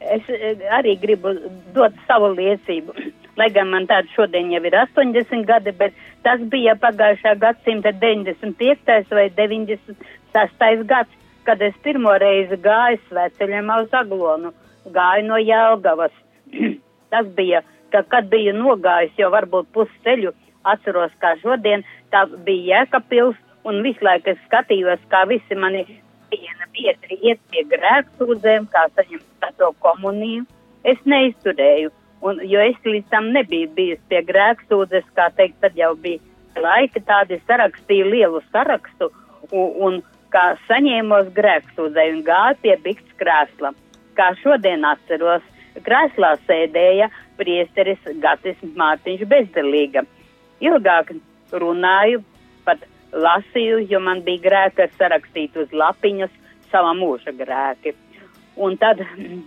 [0.00, 1.32] Es eh, arī gribu
[1.72, 2.92] dot savu liecību.
[3.40, 9.08] Lai gan man tāda šodien jau ir 80 gadi, bet tas bija pagājušā gadsimta 95.
[9.16, 10.84] vai 96.
[10.84, 14.52] gads, kad es pirmo reizi gāju svētceļiem uz Aglonu,
[14.86, 16.14] gāju no Jelgavas.
[17.12, 17.62] tas bija,
[17.92, 20.32] ka, kad biju nogājis jau varbūt pusceļu,
[20.70, 23.38] atceros kā šodien, tā bija Jēkabpils,
[23.68, 25.84] un visu laiku es skatījos, kā visi mani
[26.30, 30.46] viena biedri iet pie grēksūdzēm, kā saņemt to komuniju.
[30.86, 31.90] Es neizturēju,
[32.24, 36.22] un, jo es līdz tam nebiju bijis pie grēksūdzes, kā teikt, tad jau bija
[36.60, 39.10] laika tādi sarakstīju lielu sarakstu,
[39.50, 40.00] un, un
[40.32, 43.74] kā saņēmos grēksūdzēju un gāju pie bikts krēsla.
[44.18, 45.42] Kā šodien atceros,
[45.86, 50.04] krēslā sēdēja priesteris Gatis Mārtiņš bezdelīga.
[50.60, 51.14] Ilgāk
[51.52, 52.22] runāju,
[52.66, 56.32] pat lasīju, jo man bija grēki sarakstīt uz lapiņas
[56.70, 57.94] sava mūža grēki.
[58.60, 59.00] Un tad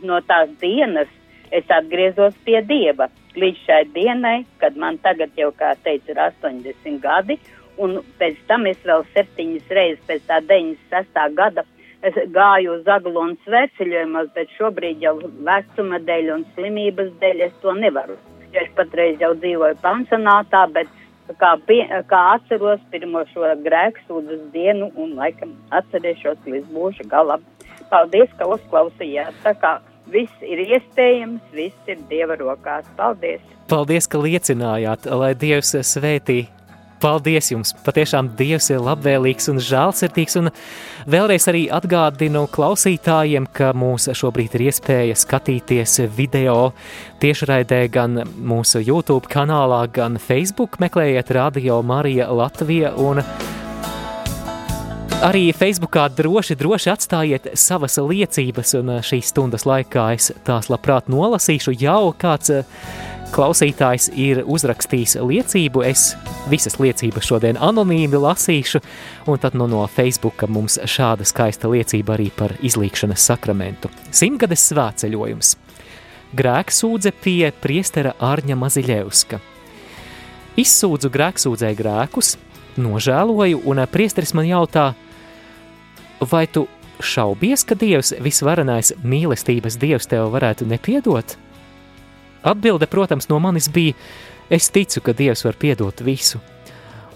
[0.04, 1.12] no tās dienas
[1.54, 7.00] es atgriezos pie Dieva līdz šai dienai, kad man tagad jau, kā teicu, ir 80
[7.02, 7.38] gadi,
[7.82, 11.24] un pēc tam es vēl septiņas reizes pēc tā 96.
[11.38, 11.66] gada
[12.08, 15.16] es gāju uz Aglonu sveceļojumos, bet šobrīd jau
[15.48, 18.18] vecuma dēļ un slimības dēļ es to nevaru.
[18.54, 20.92] Jo es patreiz jau dzīvoju pansionātā, bet
[21.40, 27.46] kā, pie, kā atceros pirmo šo grēksūdzes dienu un laikam atcerēšos līdz mūža galam.
[27.90, 29.36] Paldies, ka uzklausījāt.
[29.46, 29.78] Tā kā
[30.12, 32.88] viss ir iespējams, viss ir Dieva rokās.
[32.98, 33.42] Paldies!
[33.72, 36.44] Paldies, ka liecinājāt, lai Dievs svētī
[37.04, 37.74] Paldies jums!
[37.84, 40.48] Patiešām Dievs ir labvēlīgs un žēlsirdīgs, un
[41.12, 46.72] vēlreiz arī atgādinu klausītājiem, ka mūs šobrīd ir iespēja skatīties video
[47.20, 50.80] tiešraidē gan mūsu YouTube kanālā, gan Facebook.
[50.80, 53.20] Meklējiet Radio Marija Latvija un
[55.28, 61.76] arī Facebookā droši, droši atstājiet savas liecības, un šīs stundas laikā es tās labprāt nolasīšu
[61.84, 62.64] jau kāds
[63.34, 65.84] klausītājs ir uzrakstījis liecību.
[65.88, 66.14] Es
[66.52, 68.82] visas liecības šodien anonīmi lasīšu,
[69.30, 73.90] un tad nu, no Facebooka mums šāda skaista liecība arī par izlīkšanas sakramentu.
[74.14, 75.56] Simtgades svētceļojums.
[76.38, 79.42] Grēksūdze pie priestera Ārņa Maziļevska.
[80.62, 82.36] Izsūdzu grēksūdzēju grēkus,
[82.78, 84.92] nožēloju, un priesteris man jautā,
[86.22, 86.68] vai tu
[87.02, 91.38] šaubies, ka Dievs visvarenais mīlestības Dievs tev varētu nepiedot?
[92.44, 93.96] Atbilde, protams, no manis bija:
[94.50, 96.42] Es ticu, ka Dievs var piedot visu,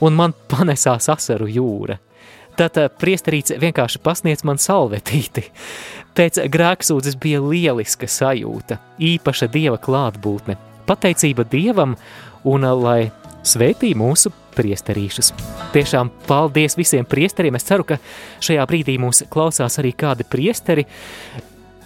[0.02, 2.00] un man panesās asaru jūra.
[2.58, 5.46] Tad eh, priesterīts vienkārši pasniedz man salvetīti.
[6.18, 10.58] Pēc grēksūdzes bija lieliska sajūta, īpaša Dieva klātbūtne,
[10.90, 11.94] pateicība Dievam
[12.48, 13.00] un eh, lai
[13.48, 15.32] svētī mūsu priesterīšus.
[15.76, 17.60] Tiešām paldies visiem priesteriem.
[17.60, 18.00] Es ceru, ka
[18.44, 20.88] šajā brīdī mūs klausās arī kādi priesteri.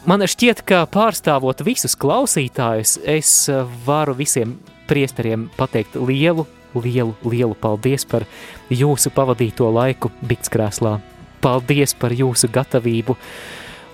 [0.02, 4.56] Man šķiet, ka pārstāvot visus klausītājus, es eh, varu visiem
[4.90, 8.26] priesteriem pateikt lielu, lielu, lielu paldies par
[8.74, 10.96] jūsu pavadīto laiku Bitskrēslā.
[11.42, 13.14] Paldies par jūsu gatavību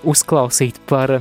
[0.08, 1.18] uzklausīt, par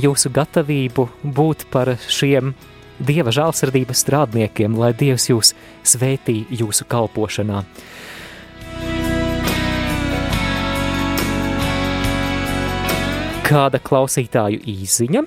[0.00, 2.54] jūsu gatavību būt par šiem
[2.94, 5.52] Dieva žālsirdības strādniekiem, lai Dievs jūs
[5.84, 7.64] svētī jūsu kalpošanā.
[13.44, 15.24] Kāda klausītāju īziņa.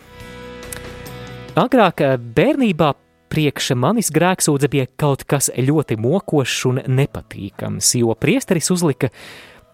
[1.57, 2.93] Agrāk eh, bērnībā
[3.31, 9.11] priekš manis grēksūdze bija kaut kas ļoti mokošs un nepatīkams, jo priesteris uzlika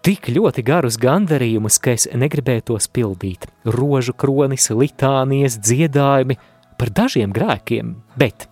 [0.04, 3.46] tik ļoti garus gandarījumus, ka es negribēju tos pildīt.
[3.64, 6.36] Rožu kronis, litānijas, dziedājumi
[6.80, 8.48] par dažiem grēkiem, bet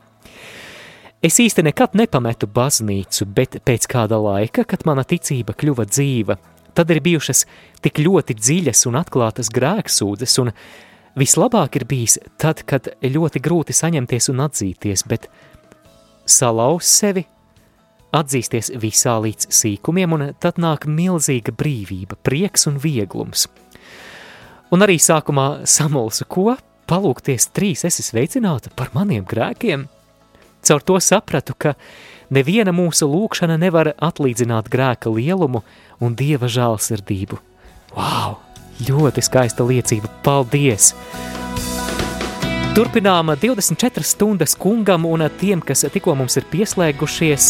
[1.21, 6.39] es īsti nekad nepametu baznīcu, bet pēc kāda laika, kad mana ticība kļuva dzīva,
[6.75, 7.45] Tad ir bijušas
[7.85, 10.53] tik ļoti dziļas un atklātas grēksūdzes, un
[11.19, 15.29] vislabāk ir bijis tad, kad ļoti grūti saņemties un atzīties, bet
[16.25, 17.27] salauz sevi,
[18.13, 23.49] atzīsties visā līdz sīkumiem, un tad nāk milzīga brīvība, prieks un vieglums.
[24.73, 26.55] Un arī sākumā samulsu, ko
[26.89, 29.85] palūkties trīs esi sveicināta par maniem grēkiem.
[30.63, 31.75] Caur to sapratu, ka
[32.33, 35.65] neviena mūsu lūkšana nevar atlīdzināt grēka lielumu
[36.03, 37.39] un dieva žēlsirdību.
[37.97, 38.41] Wow!
[38.83, 40.11] Ļoti skaista liecība.
[40.27, 40.93] Paldies!
[42.73, 47.49] Turpinām 24 stundas kungam un tiem, kas tikko mums ir pieslēgušies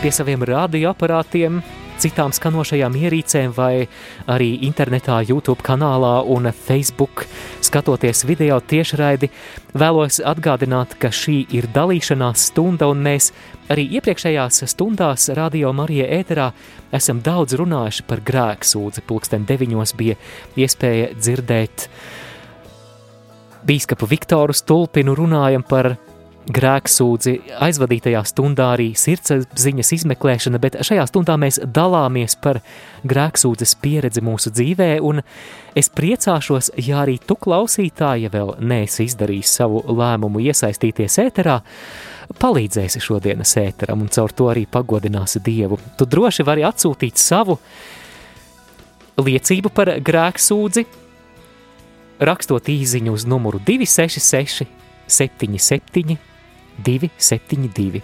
[0.00, 1.60] pie saviem radioaparātiem,
[2.02, 3.86] citām skanošajām ierīcēm vai
[4.30, 7.24] arī internetā, YouTube kanālā un Facebook
[7.64, 9.30] skatoties video tiešraidi,
[9.76, 13.32] vēlos atgādināt, ka šī ir dalīšanās stunda un mēs
[13.72, 16.50] arī iepriekšējās stundās Radio Marija ēterā
[16.94, 19.04] esam daudz runājuši par grēksūdzi.
[19.06, 20.18] Pulksten deviņos bija
[20.56, 21.88] iespēja dzirdēt
[23.66, 25.96] bīskapu Viktoru Stulpinu runājam par
[26.46, 27.32] grēksūdzi,
[27.66, 32.60] aizvadītajā stundā arī sirdsapziņas izmeklēšana, bet šajā stundā mēs dalāmies par
[33.06, 35.22] grēksūdzes pieredzi mūsu dzīvē, un
[35.76, 41.58] es priecāšos, ja arī tu klausītāji, ja vēl neesi izdarījis savu lēmumu iesaistīties ēterā,
[42.42, 45.78] palīdzēsi šodienas ēteram un caur to arī pagodināsi Dievu.
[45.98, 47.58] Tu droši vari atsūtīt savu
[49.18, 50.86] liecību par grēksūdzi,
[52.26, 54.66] rakstot īsiņu uz numuru 266,
[55.06, 56.16] 77,
[56.84, 58.02] 272.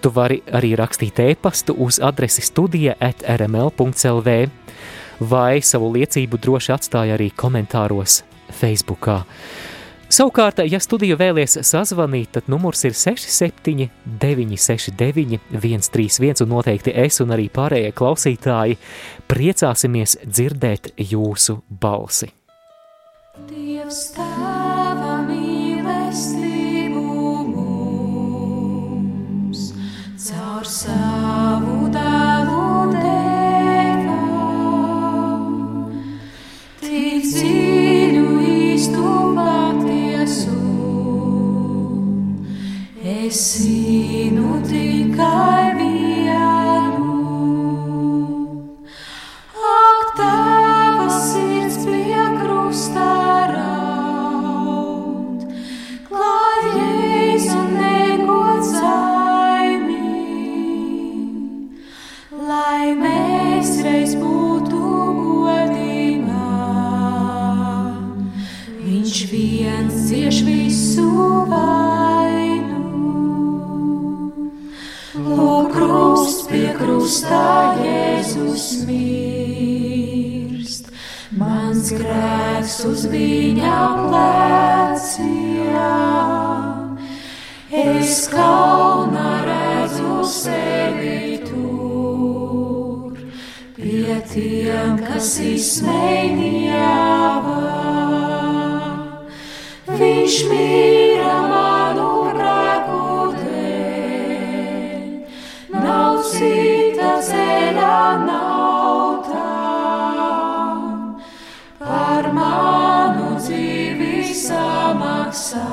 [0.00, 4.36] Tu vari arī rakstīt e-pastu uz adresi studija at rml.clv
[5.20, 8.20] vai savu liecību droši atstāja arī komentāros
[8.60, 9.22] Facebookā.
[10.06, 13.88] Savukārt, ja studiju vēlies sazvanīt, tad numurs ir 67
[14.22, 18.78] 969 131 un noteikti es un arī pārējie klausītāji
[19.26, 22.30] priecāsimies dzirdēt jūsu balsi.
[23.50, 24.25] Dievs tēva
[77.06, 80.88] krustā Jēzus mirst,
[81.38, 85.70] mans grēks uz viņa pleciem.
[87.70, 93.14] Es kaunā redzu sevi tur,
[93.78, 97.62] pie tiem, kas izsmējņāvā.
[99.94, 101.15] Viņš mīra
[114.86, 115.66] samaksāt.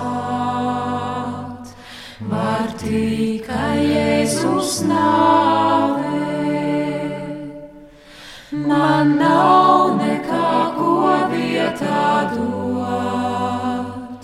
[2.31, 6.29] Var tikai Jēzus nāvē,
[8.69, 10.93] man nav nekā ko
[11.33, 14.23] vietā dot,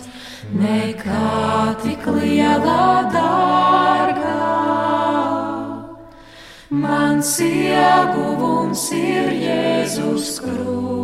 [0.62, 1.34] nekā
[1.84, 4.46] tik lielā dārgā.
[6.70, 10.99] Mans ieguvums ir Jēzus krusts,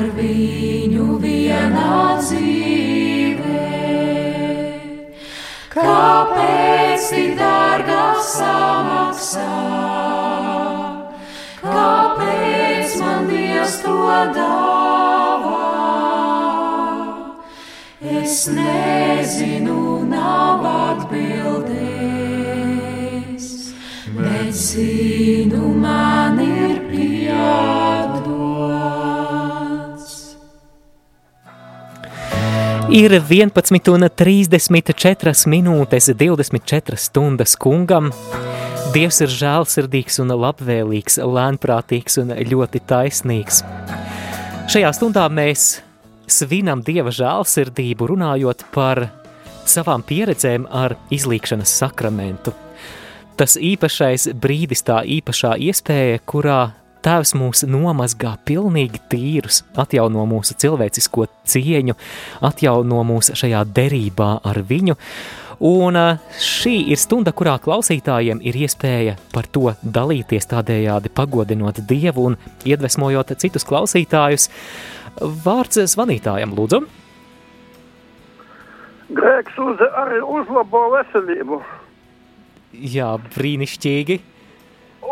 [0.00, 3.64] ar viņu vienā dzīvē.
[5.74, 9.48] Kāpēc tik dārgā samaksā?
[11.60, 13.96] Kāpēc man Dievs to
[14.38, 15.58] dāvā?
[18.20, 22.00] Es nezinu, nav atbildēt
[24.16, 26.09] bet zinu, man
[32.90, 38.10] Ir 11,34 minūtes, 24 stundas kungam.
[38.94, 43.62] Dievs ir žēlsirdīgs un labvēlīgs, lēnprātīgs un ļoti taisnīgs.
[44.70, 45.82] Šajā stundā mēs
[46.30, 49.06] svinam Dieva žēlsirdību, runājot par
[49.70, 52.52] savām pieredzēm ar izlīkšanas sakramentu
[53.40, 56.58] tas īpašais brīdis, tā īpašā iespēja, kurā
[57.00, 61.96] Tēvs mūs nomazgā pilnīgi tīrus, atjauno mūsu cilvēcisko cieņu,
[62.44, 64.96] atjauno mūs šajā derībā ar viņu.
[65.64, 65.96] Un
[66.40, 73.34] šī ir stunda, kurā klausītājiem ir iespēja par to dalīties tādējādi pagodinot Dievu un iedvesmojot
[73.40, 74.48] citus klausītājus.
[75.20, 76.80] Vārds zvanītājam, lūdzu.
[79.20, 81.60] Grēks uz, arī uzlabo veselību.
[82.70, 84.20] Jā, brīnišķīgi.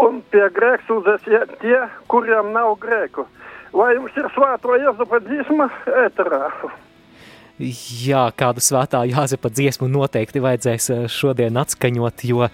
[0.04, 1.26] Un pie grēksūdzes
[1.62, 1.78] tie,
[2.10, 3.26] kuriem nav grēku.
[3.72, 5.68] Vai jums ir svēto Jāzepa dziesma
[6.06, 6.44] ēterā?
[7.58, 12.46] Jā, kādu svētā Jāzepa dziesmu noteikti vajadzēs eh, šodien atskaņot, jo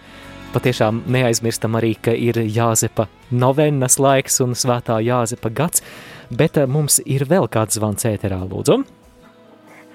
[0.54, 5.84] patiešām neaizmirstam arī, ka ir Jāzepa novennas laiks un svētā Jāzepa gads,
[6.32, 8.80] bet eh, mums ir vēl kāds zvans ēterā, lūdzu.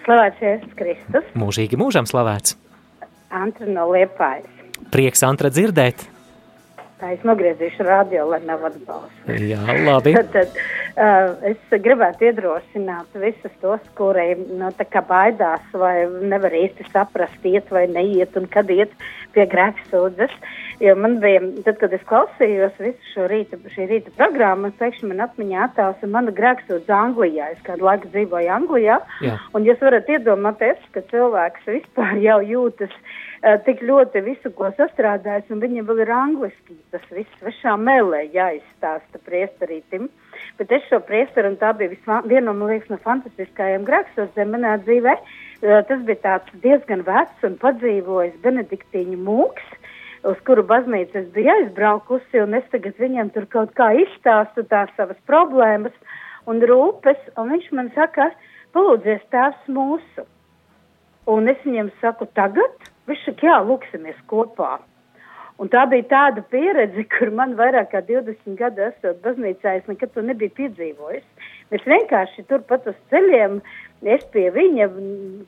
[0.06, 1.34] Slavēts Jēzus Kristus.
[1.38, 2.56] Mūžīgi mūžam slavēts.
[3.34, 4.47] Antra no Liepājas.
[4.93, 6.06] Prieks, Antra, dzirdēt.
[7.00, 9.30] Tā es nogriezīšu radio, lai nav atbalsts.
[9.47, 10.12] Jā, labi.
[10.18, 14.68] tad, tad uh, es gribētu iedrošināt visus tos, kuri nu,
[15.08, 15.93] baidās vai
[16.28, 18.91] nevar īsti saprast, iet vai neiet un kad iet
[19.32, 20.36] pie grēksūdzes.
[20.84, 25.24] Jo man bija, tad, kad es klausījos visu šo rīta, šī rīta programmu, pēkšņi man
[25.30, 27.54] atmiņā attēls mana grēksūdze Anglijā.
[27.56, 29.00] Es kādu laiku dzīvoju Anglijā.
[29.24, 29.39] Jā.
[29.56, 32.95] Un jūs varat iedomāties, ka cilvēks vispār jau jūtas
[33.66, 39.22] tik ļoti visu, ko sastrādājis, un viņam vēl ir angliski tas viss svešā mēlē jāizstāsta
[39.26, 40.10] priesterītim.
[40.60, 45.16] Bet es šo priesteru, un tā bija viena no, liekas, no fantastiskajiem grēksūdzēm manā dzīvē,
[45.16, 49.72] uh, tas bija tāds diezgan vecs un padzīvojis benediktīņu mūks
[50.28, 54.92] uz kuru baznīcu es biju aizbraukusi, un es tagad viņam tur kaut kā izstāstu tās
[54.98, 55.96] savas problēmas
[56.50, 58.30] un rūpes, un viņš man saka,
[58.76, 60.26] palūdzies tās mūsu.
[61.30, 62.90] Un es viņam saku, tagad?
[63.26, 64.78] Saka, jā, lūksimies kopā.
[65.60, 70.14] Un tā bija tāda pieredze, kur man vairāk kā 20 gadu esot baznīcā, es nekad
[70.16, 71.26] to nebiju piedzīvojis.
[71.70, 73.60] Mēs vienkārši turpat uz ceļiem
[74.07, 74.88] es pie viņa,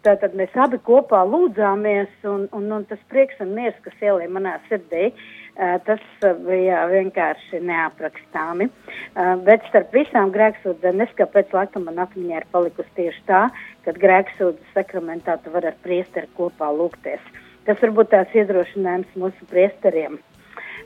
[0.03, 4.57] tātad mēs abi kopā lūdzāmies, un, un, un tas prieks un miers, kas ielīja manā
[4.68, 5.12] sirdī,
[5.88, 6.03] tas
[6.43, 8.68] bija vienkārši neaprakstāmi.
[9.47, 13.45] Bet starp visām grēksūdzēm, neskapēc laikam man atmiņā ir palikusi tieši tā,
[13.86, 17.24] kad grēksūdzes sakramentā tu var ar priesteri kopā lūgties.
[17.68, 20.18] Tas varbūt tās iedrošinājums mūsu priesteriem,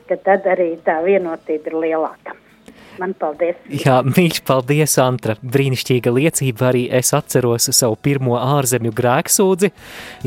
[0.08, 2.36] ka tad arī tā vienotība ir lielāka.
[2.96, 3.58] Man paldies.
[3.68, 5.36] Jā, mīļš, paldies, Antra.
[5.40, 9.70] Brīnišķīga liecība arī es atceros savu pirmo ārzemju grēksūdzi.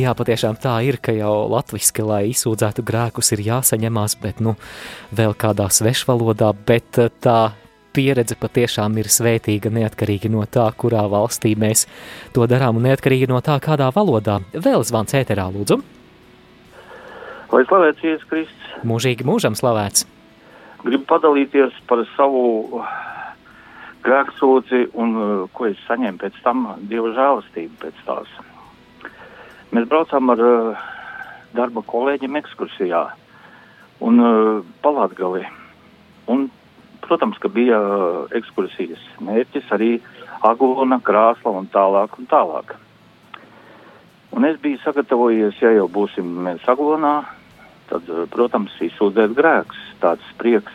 [0.01, 4.53] Jā, patiešām tā ir, ka jau latviski, lai izsūdzētu grēkus, ir jāsaņemās, bet, nu,
[5.17, 7.39] vēl kādā svešvalodā, bet eh, tā
[7.95, 11.87] pieredze patiešām ir svētīga neatkarīgi no tā, kurā valstī mēs
[12.35, 14.43] to darām un neatkarīgi no tā, kādā valodā.
[14.53, 15.81] Vēl zvans ēterā, lūdzu.
[17.49, 18.71] Lai slavēts Jēzus Kristus.
[18.85, 20.05] Mūžīgi mūžam slavēts
[20.83, 22.81] gribu padalīties par savu
[24.05, 28.29] grēksūdzi un uh, ko es saņēmu pēc tam Dieva žēlastību pēc tās.
[29.75, 30.85] Mēs braucām ar uh,
[31.57, 33.01] darba kolēģiem ekskursijā
[34.05, 35.43] un uh, palātgali.
[36.31, 36.47] Un,
[37.03, 37.79] protams, ka bija
[38.37, 39.97] ekskursijas mērķis arī
[40.45, 42.77] Agulona, Krāsla un tālāk un tālāk.
[44.37, 47.17] Un es biju sagatavojies, ja jau būsim mēs Agulonā,
[47.89, 50.73] tad, uh, protams, izsūdzēt grēks tāds prieks.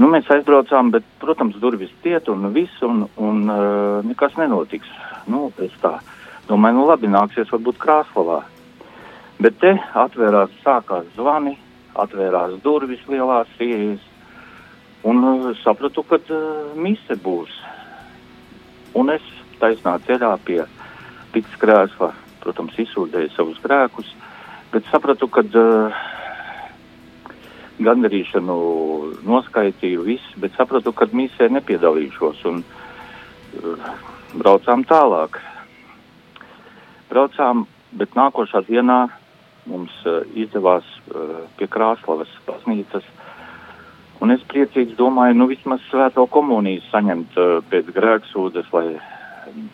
[0.00, 4.88] Nu, mēs aizbraucām, bet, protams, durvis ciet un viss, un, un uh, nekas nenotiks.
[5.30, 5.98] Nu, es tā
[6.48, 8.40] domāju, nu labi, nāksies varbūt Krāslavā.
[9.40, 11.54] Bet te atvērās, sākās zvani,
[12.00, 14.02] atvērās durvis lielās ieejas,
[15.04, 17.52] un uh, sapratu, ka uh, mise būs.
[18.96, 19.24] Un es
[19.60, 20.62] taisnā ceļā pie
[21.30, 22.10] Pits krēsla,
[22.42, 24.08] protams, izsūdzēju savus grēkus,
[24.72, 26.00] bet sapratu, ka uh,
[27.80, 28.56] gandarīšanu
[29.26, 33.88] noskaitīju visu, bet sapratu, ka misē nepiedalīšos un uh,
[34.34, 35.40] braucām tālāk.
[37.10, 37.64] Braucām,
[37.98, 39.00] bet nākošā dienā
[39.70, 43.06] mums uh, izdevās uh, pie Krāslavas baznīcas,
[44.20, 49.66] un es priecīgs domāju, nu vismaz svēto komuniju saņemt uh, pēc grēksūdes, lai um,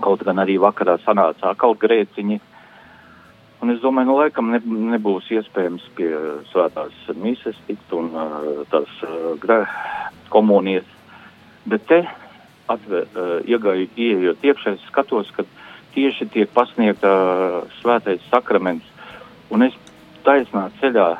[0.00, 2.40] kaut gan arī vakarā sanācā kaut grēciņi
[3.60, 4.60] Un es domāju, nu, laikam ne,
[4.94, 6.08] nebūs iespējams pie
[6.48, 9.74] svētās mises tikt un uh, tās uh,
[10.32, 10.88] komunijas.
[11.68, 12.00] Bet te
[12.72, 15.44] atver, uh, iegāju, ieejot iekšā, es skatos, ka
[15.92, 18.88] tieši tiek pasniegta uh, svētais sakraments.
[19.52, 19.76] Un es
[20.24, 21.10] taisnā ceļā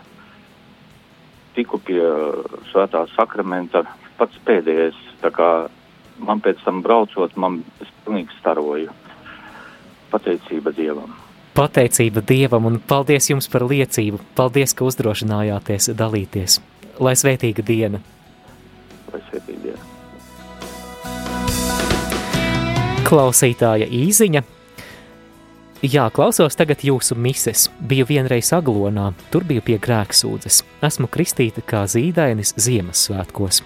[1.59, 3.85] tiku pie uh, svētā sakramenta
[4.17, 5.09] pats pēdējais.
[6.21, 8.93] Man pēc tam braucot, man es pilnīgi staroju.
[10.13, 11.20] Pateicība Dievam!
[11.55, 14.21] Pateicība Dievam un paldies jums par liecību.
[14.39, 16.61] Paldies, ka uzdrošinājāties dalīties.
[17.03, 17.99] Lai svētīga diena!
[19.11, 19.89] Lai svētīga diena!
[23.09, 24.45] Klausītāja īziņa.
[25.81, 27.65] Jā, klausos tagad jūsu mises.
[27.81, 30.61] Biju vienreiz aglonā, tur biju pie grēksūdzes.
[30.87, 33.63] Esmu kristīta kā zīdainis Ziemassvētkos.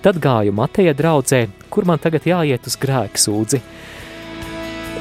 [0.00, 3.60] Tad gāju Mateja draudzē, kur man tagad jāiet uz grēksūdzi.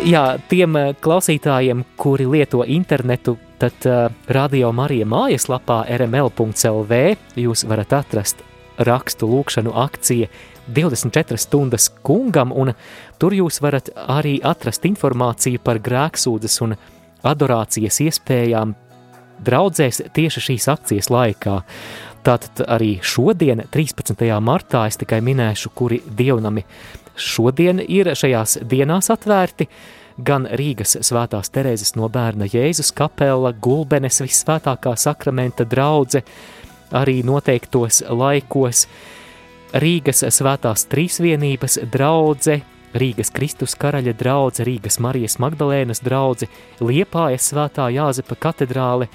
[0.08, 7.00] Jā, tiem eh, klausītājiem, kuri lieto internetu, tad uh, Radio Marija mājaslapā rml.lv
[7.36, 8.40] jūs varat atrast
[8.88, 10.30] rakstu lūkšanu akcija
[10.72, 12.72] 24 stundas kungam, un
[13.20, 16.78] tur jūs varat arī atrast informāciju par grēksūdzes un
[17.28, 18.78] adorācijas iespējām
[19.44, 21.60] draudzēs tieši šīs akcijas laikā.
[22.24, 24.24] Tātad arī šodien, 13.
[24.44, 26.64] martā, es tikai minēšu, kuri dievnami
[27.20, 29.68] šodien ir šajās dienās atvērti,
[30.18, 36.24] gan Rīgas svētās Terēzes no bērna Jēzus kapela, Gulbenes visvētākā sakramenta draudze,
[36.96, 38.88] arī noteiktos laikos
[39.80, 42.62] Rīgas svētās trīsvienības draudze,
[42.98, 46.48] Rīgas Kristus karaļa draudze, Rīgas Marijas Magdalēnas draudze,
[46.82, 49.10] Liepājas svētā Jāzepa katedrāle,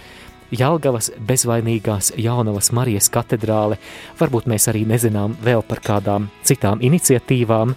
[0.54, 3.78] Jelgavas bezvainīgās Jaunavas Marijas katedrāle.
[4.20, 7.74] Varbūt mēs arī nezinām vēl par kādām citām iniciatīvām,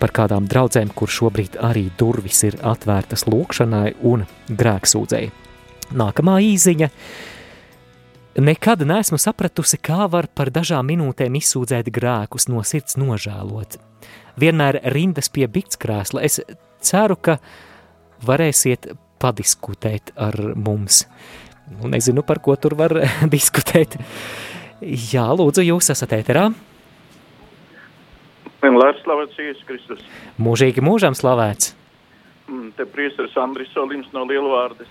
[0.00, 5.34] par kādām draudzēm, kur šobrīd arī durvis ir atvērtas lūkšanai un grēksūdzēji.
[6.00, 6.90] Nākamā īziņa–
[8.38, 13.74] Nekad neesmu sapratusi, kā var par dažām minūtēm izsūdzēt grēkus, no sirds nožēlot.
[14.38, 16.22] Vienmēr rindas pie biktskrēsla.
[16.22, 16.38] Es
[16.80, 17.40] ceru, ka
[18.22, 21.02] varēsiet padiskutēt ar mums.
[21.70, 22.94] Nu, nezinu, par ko tur var
[23.34, 23.96] diskutēt.
[24.80, 26.48] Jā, lūdzu, jūs esat ēterā.
[28.60, 30.02] Vienmēr slavēts Jēzus Kristus.
[30.40, 31.74] Mūžīgi mūžam slavēts.
[32.50, 34.90] Mm, te priesteris Andris Solims no Lielvārdes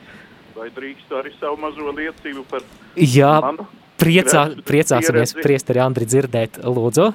[0.55, 2.63] vai drīkstu arī savu mazo liecību par
[2.97, 3.67] Jā, manu
[3.99, 7.09] priecā, priecāsimies priesteri Andri dzirdēt, lūdzu.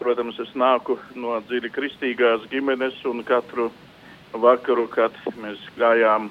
[0.00, 3.70] Protams, es nāku no dziļi kristīgās ģimenes un katru
[4.36, 6.30] vakaru, kad mēs gājām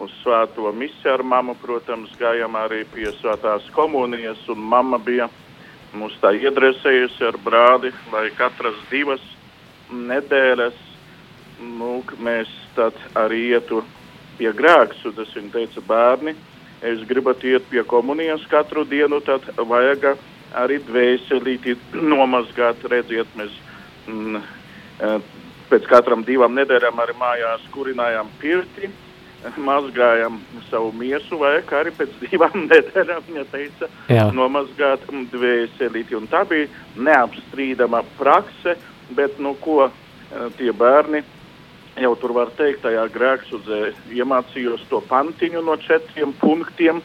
[0.00, 5.28] uz svēto misiju ar mammu, protams, gājām arī pie svētās komunijas un mamma bija
[5.94, 9.22] mūs tā iedresējusi ar brāli, lai katras divas
[9.90, 10.80] nedēļas
[11.62, 13.84] nu, mēs tad arī ietu
[14.38, 16.34] pie grēks, un tas viņa teica bērni,
[16.82, 20.14] es gribat iet pie komunijas katru dienu, tad vajag
[20.58, 23.54] arī dvēselīti nomazgāt, redziet, mēs
[24.10, 24.42] mm,
[25.06, 25.16] eh,
[25.70, 28.90] pēc katram divām nedēļām arī mājās kurinājām pirti,
[29.68, 30.40] mazgājām
[30.70, 34.28] savu miesu, vajag arī pēc divām nedēļām, viņa teica, Jā.
[34.34, 38.76] nomazgāt dvēselīti, un tā bija neapstrīdama prakse,
[39.14, 41.24] bet, nu, ko eh, tie bērni
[42.00, 43.80] jau tur var teikt, tajā grēksudzē
[44.14, 47.00] iemācījos to pantiņu no četriem punktiem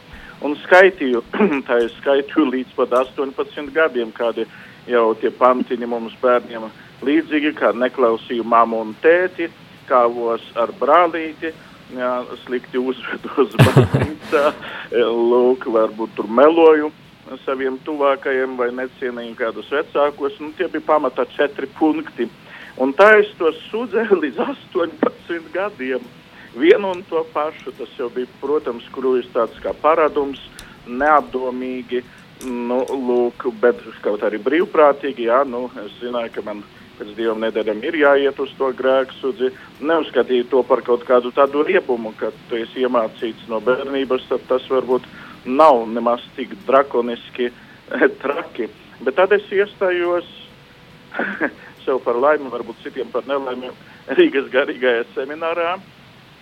[0.46, 1.22] un skaitīju.
[1.68, 4.48] tā es skaitīju līdz pat 18 gadiem, kādi
[4.90, 6.70] jau tie pantiņi mums bērniem
[7.06, 9.50] līdzīgi, kā neklausīju mammu un tēti,
[9.90, 11.54] kāvos ar brālīti,
[11.96, 12.14] jā,
[12.46, 14.46] slikti uzvedos baznīcā,
[14.94, 16.92] lūk, varbūt tur meloju
[17.46, 22.30] saviem tuvākajiem vai necienīju kādus vecākos, nu tie bija pamatā četri punkti.
[22.80, 26.06] Un tā es to sūdzēju līdz 18 gadiem.
[26.58, 27.74] Vienu un to pašu.
[27.78, 30.42] Tas jau bija, protams, krujas tāds kā paradums,
[30.90, 32.02] neapdomīgi,
[32.48, 35.28] nu, lūk, bet kaut arī brīvprātīgi.
[35.30, 36.64] Jā, nu, es zināju, ka man
[37.00, 39.52] pēc divām nedēļām ir jāiet uz to grēksudzi.
[39.80, 44.68] Neuzskatīju to par kaut kādu tādu riebumu, ka tu esi iemācīts no bērnības, tad tas
[44.72, 45.08] varbūt
[45.46, 47.50] nav nemaz tik drakoniski
[48.22, 48.70] traki.
[49.06, 50.28] Bet tad es iestājos
[51.86, 53.72] sev par laimi, varbūt citiem par nelaimi
[54.20, 55.78] Rīgas garīgajā seminārā.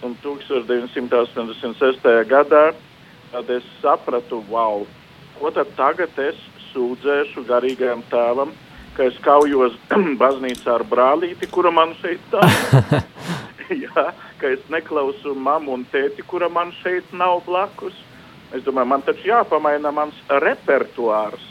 [0.05, 2.05] Un 1986.
[2.29, 2.67] gadā
[3.49, 4.85] es sapratu, wow,
[5.39, 6.37] ko tad tagad es
[6.69, 8.53] sūdzēšu garīgajam tēvam,
[8.97, 9.77] ka es kaujos
[10.21, 12.41] baznīcā ar brālīti, kura man šeit tā.
[13.83, 14.09] Jā,
[14.41, 17.95] ka es neklausu mammu un tēti, kura man šeit nav blakus.
[18.55, 21.43] Es domāju, man taču jāpamaina mans repertuārs.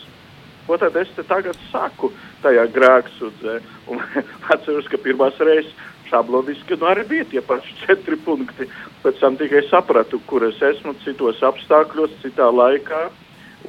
[0.67, 2.11] Ko tad es te tagad saku
[2.43, 3.59] tajā grēksudzē?
[4.55, 5.75] Atceros, ka pirmās reizes
[6.11, 8.67] šabloniski nu arī bija tie paši četri punkti.
[9.05, 13.07] Pēc tam tikai sapratu, kur es esmu, citos apstākļos, citā laikā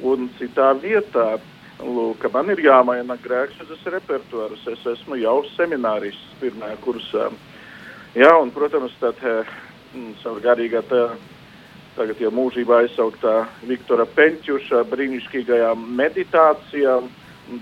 [0.08, 1.36] un citā vietā.
[1.78, 4.64] Lūk, man ir jāmaina grēksudzes repertuārs.
[4.72, 7.28] Es esmu jau seminārists pirmajā kursā.
[8.18, 11.04] Jā, un, protams, tad mm, savu garīgā tā
[11.98, 16.98] tagad jau mūžībā aizsauktā Viktora Peņķuša brīnišķīgajā meditācijā.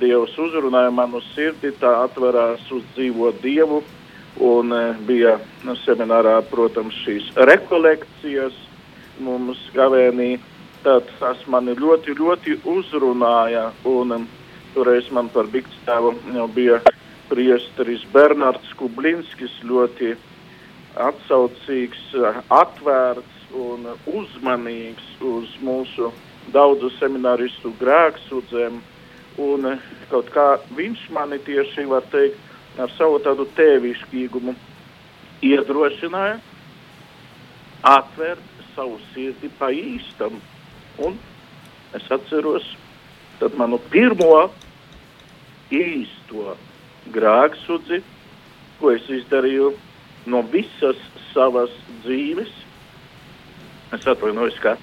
[0.00, 3.84] Dievs uzrunāja manu sirdi, tā atverās uz dzīvo Dievu.
[4.42, 5.36] Un e, bija
[5.84, 8.56] seminārā, protams, šīs rekolekcijas
[9.24, 10.36] mums gavēnī.
[10.84, 13.70] Tad tas mani ļoti, ļoti uzrunāja.
[13.88, 14.28] Un um,
[14.74, 16.80] toreiz man par biktstāvu jau bija
[17.30, 20.14] priesteris Bernards Kublinskis, ļoti
[20.96, 22.12] atsaucīgs,
[22.52, 26.12] atvērts un uzmanīgs uz mūsu
[26.54, 28.78] daudzu semināristu grēksudzēm.
[29.42, 30.46] Un eh, kaut kā
[30.76, 34.54] viņš mani tieši var teikt ar savu tādu tēvišķīgumu
[35.44, 36.38] iedrošināja
[37.86, 40.38] atvērt savu sirdi pa īstam.
[40.99, 41.18] Un
[41.97, 42.64] es atceros
[43.57, 44.47] manu pirmo
[45.74, 46.57] īsto
[47.12, 48.01] grēksudzi,
[48.80, 49.72] ko es izdarīju
[50.32, 50.99] no visas
[51.32, 51.72] savas
[52.05, 52.53] dzīves.
[53.94, 54.76] Es atvainojos, ka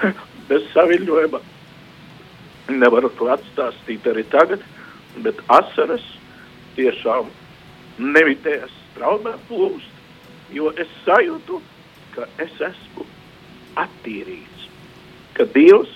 [0.48, 1.40] bez saviņojuma
[2.70, 4.62] nevaru to atstāstīt arī tagad,
[5.24, 6.04] bet asaras
[6.76, 7.30] tiešām
[8.00, 9.90] nemitējas straumē plūst,
[10.54, 11.60] jo es sajūtu,
[12.14, 13.06] ka es esmu
[13.80, 14.49] attīrīts,
[15.40, 15.92] ka Dievs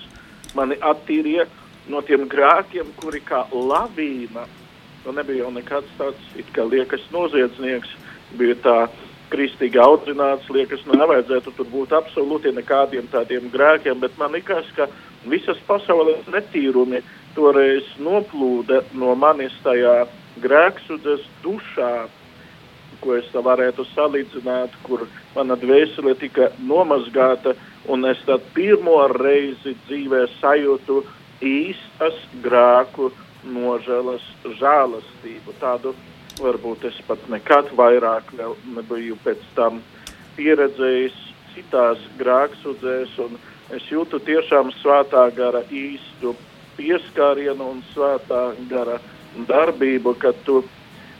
[0.57, 1.45] mani attīrīja
[1.93, 4.47] no tiem grēkiem, kuri kā lavīna,
[5.05, 7.91] nu nebija jau nekāds tāds, it kā liekas noziedznieks,
[8.39, 8.77] bija tā
[9.29, 14.89] kristīgi audzināts, liekas, nu nevajadzētu tur būt absolūti nekādiem tādiem grēkiem, bet man likās, ka
[15.29, 17.03] visas pasaules netīrumi
[17.37, 20.05] toreiz noplūda no manis tajā
[20.41, 21.93] grēksudzes dušā,
[23.01, 27.53] ko es varētu salīdzināt, kur mana dvēsele tika nomazgāta,
[27.87, 31.01] un es tad pirmo reizi dzīvē sajūtu
[31.45, 33.11] īstas grēku
[33.45, 34.23] nožēlas
[34.59, 35.55] žēlastību.
[35.61, 35.93] Tādu
[36.41, 38.33] varbūt es pat nekad vairāk
[38.75, 39.81] nebiju pēc tam
[40.35, 41.19] pieredzējis
[41.55, 43.37] citās grēksudzēs, un
[43.75, 46.35] es jūtu tiešām svētā gara īstu
[46.75, 48.99] pieskārienu un svētā gara
[49.47, 50.63] darbību, kad tu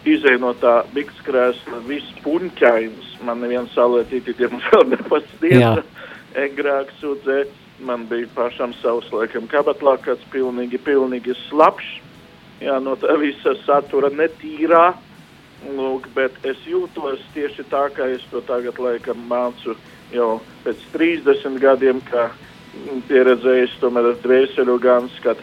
[0.06, 3.16] izēj no tā biks krēsla viss puņķains.
[3.26, 4.86] Man neviens salētīti, diemžēl,
[6.36, 7.46] nepasniedza grēksudzē.
[7.80, 12.02] Man bija pašam savs, laikam, kabatlākats pilnīgi, pilnīgi slapšs.
[12.62, 14.96] Jā, no tā visa satura netīrā.
[15.76, 19.76] Lūk, bet es jūtos tieši tā, kā es to tagad laikam mācu
[20.14, 22.30] jau pēc 30 gadiem, kā
[23.10, 25.38] pieredzējis tomēr dvēseli gans, kad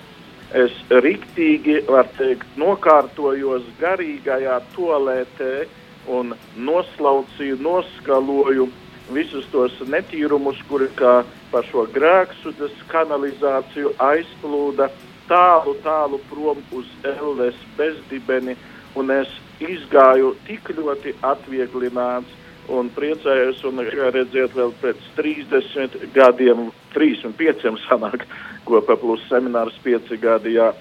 [0.54, 5.66] es riktīgi, var teikt, nokārtojos garīgajā toalētē
[6.08, 8.68] un noslaucīju, noskaloju
[9.14, 14.90] visus tos netīrumus, kuri pa šo grēksudas kanalizāciju aizplūda
[15.28, 18.56] tālu, tālu prom uz Elles bezdibeni,
[18.96, 19.28] un es
[19.62, 22.40] izgāju tik ļoti atvieglināts
[22.72, 28.26] un priecājos, un redzēt vēl pēc 30 gadiem, 3 un 5 sanāk,
[28.68, 30.72] kopā plus seminārs 5 gadi, jā.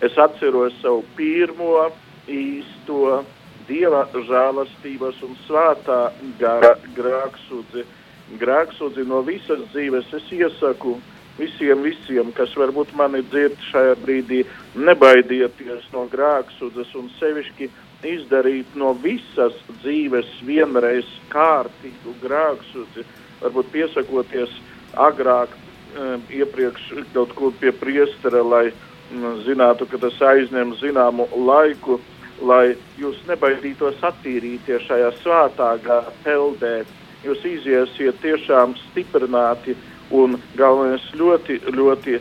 [0.00, 1.88] Es atceros savu pirmo
[2.28, 3.22] īsto
[3.68, 6.00] dieva žēlastības un svētā
[6.40, 7.86] gara grēksudzi
[8.34, 10.08] grēksudzi no visas dzīves.
[10.16, 10.96] Es iesaku
[11.38, 14.42] visiem, visiem, kas varbūt mani dzird šajā brīdī,
[14.74, 17.70] nebaidieties no grēksudzes un sevišķi
[18.06, 23.06] izdarīt no visas dzīves vienreiz kārtīgu grēksudzi,
[23.42, 24.52] varbūt piesakoties
[24.96, 25.52] agrāk,
[25.96, 32.00] um, iepriekš kaut kur pie priestera, lai um, zinātu, ka tas aizņem zināmu laiku,
[32.44, 36.84] lai jūs nebaidītos attīrīties šajā svētā gārā peldē,
[37.24, 39.76] jūs iziesiet tiešām stiprināti
[40.14, 42.18] un galvenais ļoti, ļoti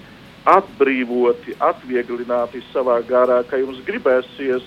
[0.50, 4.66] atbrīvoti, atvieglināti savā garā, ka jums gribēsies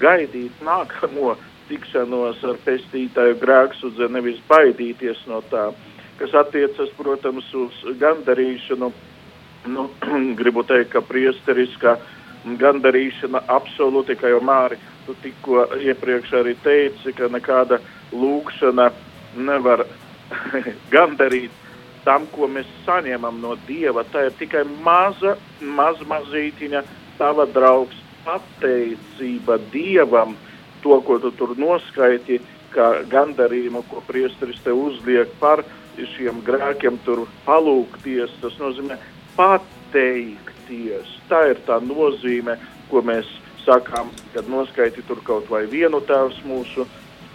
[0.00, 1.34] gaidīt nākamo
[1.68, 5.70] tikšanos ar pestītāju grēksudzi, nevis baidīties no tā,
[6.20, 8.92] kas attiecas, protams, uz gandarīšanu.
[9.66, 9.88] Nu,
[10.38, 11.96] gribu teikt, ka priesteriskā
[12.60, 17.80] gandarīšana absolūti, kā jau Māri, tu tikko iepriekš arī teici, ka nekāda
[18.14, 18.90] lūkšana
[19.36, 19.84] nevar
[20.94, 21.54] gandarīt
[22.06, 24.04] tam, ko mēs saņemam no Dieva.
[24.12, 26.82] Tā ir tikai maza, maz mazītiņa
[27.18, 30.36] tava draugs pateicība Dievam,
[30.82, 32.38] to, ko tu tur noskaiti,
[32.74, 35.64] kā gandarījumu, ko priesteris te uzliek par
[35.96, 38.34] šiem grēkiem, tur palūkties.
[38.42, 38.98] Tas nozīmē
[40.66, 41.08] pateikties.
[41.28, 42.56] Tā ir tā nozīme,
[42.90, 43.26] ko mēs
[43.64, 46.86] sakām, kad noskaiti tur kaut vai vienu tēvs mūsu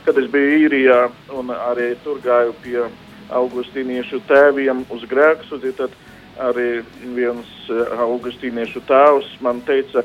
[0.05, 2.87] kad es biju īrijā un arī tur gāju pie
[3.29, 5.91] augustīniešu tēviem uz grēksudzi, tad
[6.39, 6.81] arī
[7.15, 10.03] viens eh, augustīniešu tēvs man teica,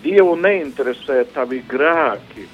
[0.00, 2.46] Dievu neinteresē tavi grēki.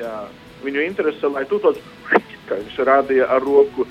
[0.00, 0.24] Jā,
[0.64, 1.78] viņu interesē, lai tu tos,
[2.48, 3.86] kā viņš rādīja ar roku,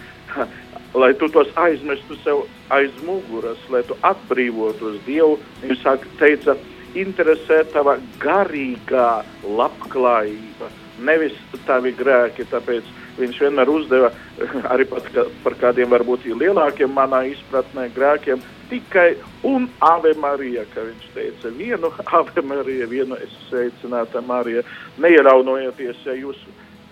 [0.96, 5.38] lai tu tos aizmestu sev aiz muguras, lai tu atbrīvotos Dievu.
[5.64, 6.56] Viņš saka, teica,
[6.96, 9.10] interesē tava garīgā
[9.44, 10.72] labklājība
[11.04, 11.36] nevis
[11.68, 12.46] tavi grēki.
[12.52, 12.88] Tāpēc
[13.20, 14.12] viņš vienmēr uzdeva
[14.72, 18.44] arī pat, ka, par kādiem varbūt lielākiem manā izpratnē grēkiem.
[18.72, 19.12] Tikai
[19.46, 24.64] un Ave Marija, ka viņš teica, vienu Ave Marija, vienu es sveicināta Marija.
[25.04, 26.40] Neieraunojoties, ja jūs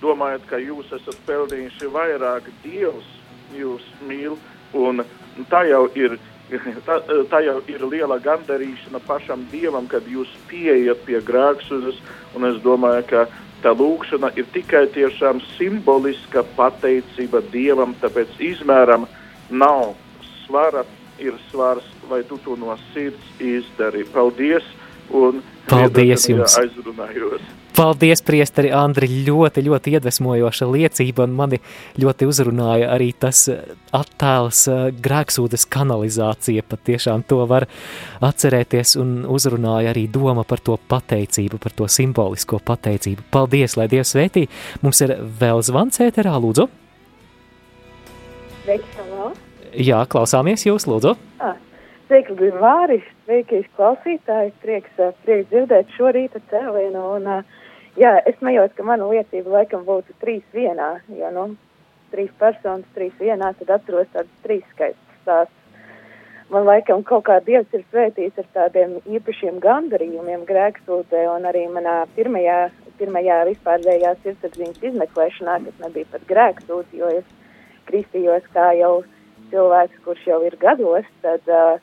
[0.04, 3.08] domājat, ka jūs esat pelnījuši vairāk, Dievs
[3.58, 4.38] jūs mīl,
[4.74, 5.04] un
[5.50, 6.20] tā jau ir.
[6.86, 7.00] Tā,
[7.32, 11.98] tā jau ir liela gandarīšana pašam Dievam, kad jūs pieejat pie grēksūdzes,
[12.38, 13.24] un es domāju, ka
[13.64, 19.08] tā lūkšana ir tikai tiešām simboliska pateicība Dievam, tāpēc izmēram
[19.50, 19.96] nav
[20.44, 20.84] svara
[21.18, 24.06] ir svars, vai tu to no sirds izdari.
[24.14, 24.68] Paldies!
[25.10, 26.60] Un Paldies jums!
[26.60, 27.63] Aizrunājos!
[27.74, 31.58] Paldies, priesteri Andri, ļoti, ļoti iedvesmojoša liecība, un mani
[31.98, 33.48] ļoti uzrunāja arī tas
[33.90, 34.68] attēls
[35.02, 37.66] grēksūdas kanalizācija, pat tiešām to var
[38.22, 43.26] atcerēties, un uzrunāja arī doma par to pateicību, par to simbolisko pateicību.
[43.34, 44.46] Paldies, lai Dievs svētī!
[44.86, 46.70] Mums ir vēl zvans ēterā, lūdzu!
[48.68, 49.10] Sveiki!
[49.82, 51.16] Jā, klausāmies jūs, lūdzu!
[51.42, 51.58] Ah,
[52.06, 53.02] sveiki, Grimvāri!
[53.26, 54.54] Sveiki, klausītāji!
[54.62, 57.62] Prieks, prieks dzirdēt šo rīta cēlienu, un uh,
[58.00, 61.44] Jā, es smējos, ka mana liecība laikam būtu trīs vienā, jo, nu,
[62.14, 65.60] trīs personas, trīs vienā, tad atceros tādas trīs skaistas stāstus.
[66.54, 72.04] Man laikam kaut kā Dievs ir svētījis ar tādiem īpašiem gandarījumiem grēksūtē un arī manā
[72.18, 72.58] pirmajā,
[73.00, 77.30] pirmajā vispārējā sirdsapziņas izmeklēšanā, kas nebija pat grēksūti, jo es
[77.90, 78.94] kristījos kā jau
[79.54, 81.78] cilvēks, kurš jau ir gados, tad, uh,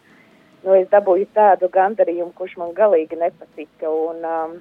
[0.66, 3.90] nu, es dabūju tādu gandarījumu, kurš man galīgi nepatika.
[3.90, 4.60] Un, um,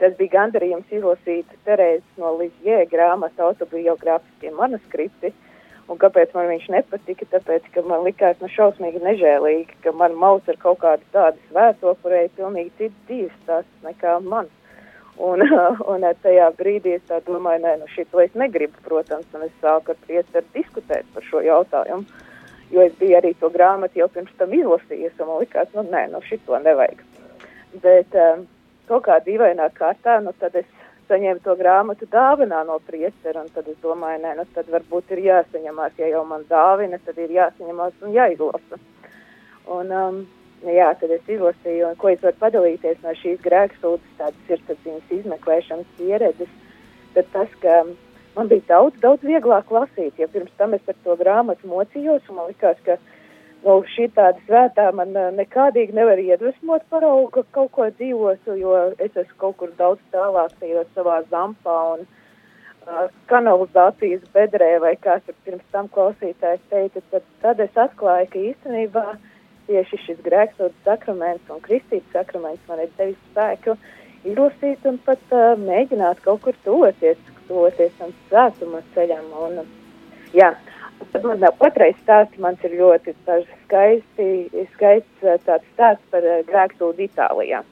[0.00, 5.32] Tas bija gandarījums izlasīt Terēzes no Lizjē grāmatu autobiogrāfiskie manuskripti.
[5.86, 7.28] Un kāpēc man viņš nepatika?
[7.30, 11.94] Tāpēc, ka man likās nu, šausmīgi nežēlīgi, ka man maus ar kaut kādu tādu svēto,
[12.02, 14.50] kurai ir pilnīgi cits dzīves stāsts nekā man.
[15.16, 15.44] Un,
[15.92, 20.02] un tajā brīdī es domāju, nē, nu šito es negribu, protams, un es sāku ar
[20.08, 22.04] priesteru diskutēt par šo jautājumu,
[22.74, 26.08] jo es biju arī to grāmatu jau pirms tam izlasījis, un man likās, nu nē,
[26.12, 27.06] nu šito nevajag.
[27.82, 28.44] Bet, um,
[28.88, 30.68] kaut kā dīvainā kārtā, nu tad es
[31.10, 35.22] saņēmu to grāmatu dāvinā no priestera, un tad es domāju, nē, nu tad varbūt ir
[35.26, 38.80] jāsaņemās, ja jau man dāvina, tad ir jāsaņemās un jāizlasa.
[39.76, 40.18] Un, um,
[40.66, 45.94] jā, tad es izlasīju, un ko es varu padalīties no šīs grēksūdas, tādas sirdsapziņas izmeklēšanas
[45.98, 46.52] pieredzes,
[47.14, 47.82] tad tas, ka
[48.36, 52.40] man bija daudz, daudz vieglāk lasīt, ja pirms tam es par to grāmatu mocījos, un
[52.40, 52.98] man likās, ka
[53.64, 59.40] nu, šī tāda svētā man nekādīgi nevar iedvesmot parauga kaut ko dzīvot, jo es esmu
[59.40, 65.64] kaut kur daudz tālāk tajos savā zampā un uh, kanalizācijas bedrē, vai kā tur pirms
[65.72, 69.06] tam klausītājs teica, tad, tad es atklāju, ka īstenībā
[69.66, 73.74] tieši šis grēksots sakraments un kristīts sakraments man ir devis spēku
[74.26, 79.26] izlasīt un pat uh, mēģināt kaut kur toties, toties tam svētuma ceļam.
[79.46, 79.60] Un,
[80.34, 80.52] jā,
[80.98, 84.28] Tad man otrais stāsts mans ir ļoti skaisti,
[84.74, 87.62] skaists tāds stāsts par grēksūdu Itālijā.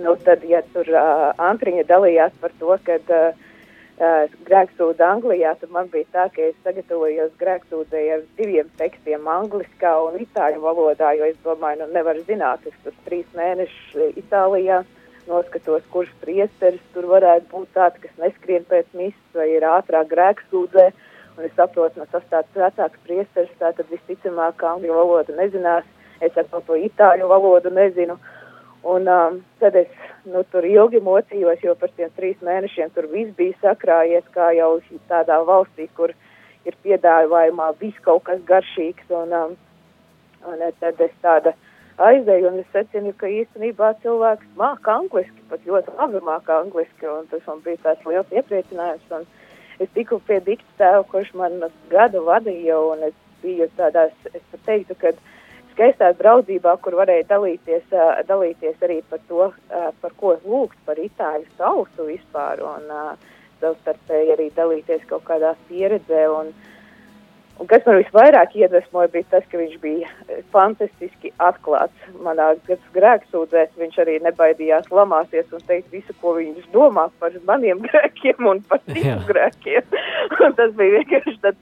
[0.00, 5.90] Nu, tad, ja tur uh, Antriņa dalījās par to, ka uh, grēksūda Anglijā, tad man
[5.92, 11.36] bija tā, ka es sagatavojos grēksūdai ar diviem tekstiem angliskā un itāļu valodā, jo es
[11.44, 14.80] domāju, nu nevar zināt, es tur trīs mēnešus Itālijā
[15.28, 20.88] noskatos, kurš priesteris tur varētu būt tāds, kas neskrien pēc misas vai ir ātrāk grēksūdzē.
[20.88, 21.08] Uh,
[21.38, 25.86] Un es saprotu, no tas tāds vecāks priesteris, tā tad visticamāk angļu valodu nezinās,
[26.20, 28.18] es ar to itāļu valodu nezinu.
[28.92, 29.90] Un um, tad es
[30.26, 34.74] nu, tur ilgi mocījos, jo par tiem trīs mēnešiem tur viss bija sakrājies, kā jau
[35.08, 36.12] tādā valstī, kur
[36.66, 39.08] ir piedāvājumā viss kaut kas garšīgs.
[39.22, 39.54] Un, um,
[40.50, 41.54] un tad es tāda
[42.02, 47.30] aizēju un es secinu, ka īstenībā cilvēks māca angliski, pat ļoti labi māca angliski, un
[47.30, 49.08] tas man bija tāds liels iepriecinājums.
[49.18, 49.26] Un,
[49.80, 51.60] es tiku pie dikta tēva, kurš man
[51.90, 55.12] gadu vadīja, un es biju tādās, es pat teiktu, ka
[55.72, 57.84] skaistā draudzībā, kur varēja dalīties,
[58.28, 59.48] dalīties arī par to,
[60.02, 62.90] par ko lūgt par itāļu tautu vispār, un
[63.62, 66.26] savstarpēji arī dalīties kaut kādā pieredzē.
[66.34, 66.52] Un,
[67.60, 70.08] Un kas man visvairāk iedvesmoja, bija tas, ka viņš bija
[70.54, 72.48] fantastiski atklāts manā
[72.96, 73.76] grēksūdzēs.
[73.78, 78.82] Viņš arī nebaidījās lamāties un teikt visu, ko viņš domā par maniem grēkiem un par
[78.88, 79.96] citu grēkiem.
[80.58, 81.60] tas bija vienkārši tad,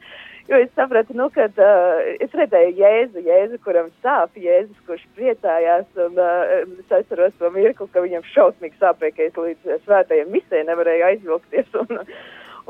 [0.48, 5.88] jo es sapratu, nu, kad uh, es redzēju Jēzu, Jēzu, kuram sāp, Jēzus, kurš priecājās,
[6.06, 10.62] un uh, es atceros to mirkli, ka viņam šausmīgi sāpēja, ka es līdz svētajiem misē
[10.70, 11.74] nevarēju aizvilkties.
[11.82, 12.06] Un,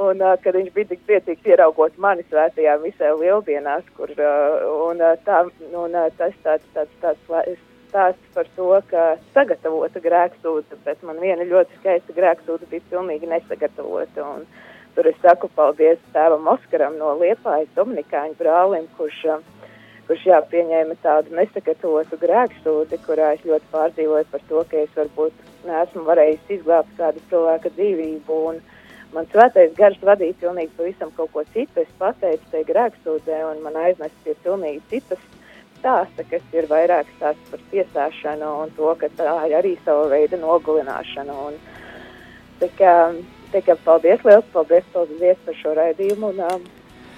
[0.01, 5.03] Un, uh, kad viņš bija tik priecīgs ieraugot mani svētajā visā lieldienās, kur uh, un,
[5.05, 7.59] uh, tā, un, uh, tas tāds, tāds, tāds
[7.91, 14.25] stāsts par to, ka sagatavota grēksūda, bet man viena ļoti skaista grēksūda bija pilnīgi nesagatavota.
[14.39, 14.47] Un,
[14.97, 19.71] tur es saku paldies tēvam Oskaram no Liepājas Dominikāņu brālim, kurš, uh,
[20.09, 25.49] kurš jā, pieņēma tādu nesagatavotu grēksūdi, kurā es ļoti pārdzīvoju par to, ka es varbūt
[25.69, 28.45] neesmu varējis izglābt kādu cilvēka dzīvību.
[28.55, 28.63] Un,
[29.15, 31.83] man svētais gars vadīja pilnīgi pavisam kaut ko citu.
[31.83, 35.23] Es pateicu tai grēksūdzē un man aiznest pie pilnīgi citas
[35.81, 40.39] stāsta, kas ir vairāk stāsts par tiesāšanu un to, ka tā ir arī sava veida
[40.41, 41.37] nogulināšana.
[41.49, 41.57] Un,
[42.61, 42.95] tā kā,
[43.55, 46.69] tā kā paldies, liels paldies, paldies par šo raidījumu un um,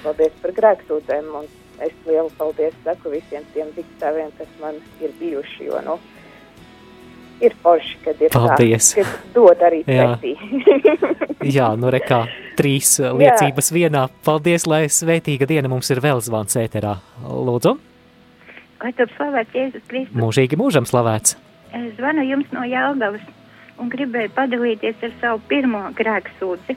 [0.05, 1.35] paldies par grēksūdzēm.
[1.43, 1.51] Un
[1.83, 5.99] es lielu paldies saku visiem tiem diktāviem, kas man ir bijuši, jo, nu,
[7.43, 8.93] ir forši, kad ir Paldies.
[8.95, 10.13] tā, kad dod arī Jā.
[10.17, 10.35] pretī.
[11.57, 12.21] Jā, nu rekā,
[12.59, 14.07] trīs uh, liecības vienā.
[14.25, 16.97] Paldies, lai svētīga diena mums ir vēl zvans ēterā.
[17.27, 17.77] Lūdzu,
[18.83, 20.17] Lai top slavēts Jēzus Kristus.
[20.19, 21.37] mūžīgi mūžam slavēts.
[21.73, 23.23] Es zvanu jums no Jālgavas
[23.79, 26.75] un gribēju padalīties ar savu pirmo grēksūdzi.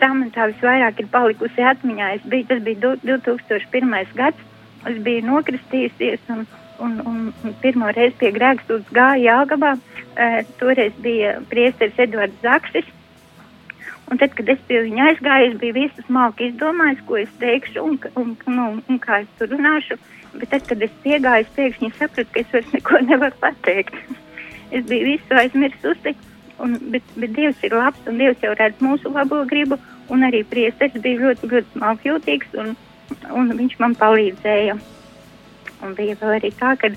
[0.00, 2.10] Tā man tā visvairāk ir palikusi atmiņā.
[2.18, 4.12] Es biju, tas bija du- 2001.
[4.16, 4.36] gads.
[4.84, 6.44] Es biju nokristījusies un,
[6.82, 9.74] un, un, pirmo reizi pie grēksūdzes gāju Jālgavā.
[10.14, 10.28] E,
[10.60, 12.90] toreiz bija priesteris Edvards Zaksis.
[14.10, 17.86] Un tad, kad es pie viņa aizgāju, es biju visu smalki izdomājis, ko es teikšu
[17.86, 19.96] un, un, nu, un kā es tur runāšu.
[20.34, 23.96] Bet tad, kad es piegāju, es pēkšņi sapratu, ka es vairs neko nevaru pateikt.
[24.74, 26.14] es biju visu aizmirsusi,
[26.58, 29.78] un, bet, bet Dievs ir labs, un Dievs jau redz mūsu labo gribu,
[30.12, 32.74] un arī priesteris bija ļoti, ļoti smalkjūtīgs, un,
[33.30, 34.76] un viņš man palīdzēja.
[35.84, 36.90] Un bija arī tā, ka,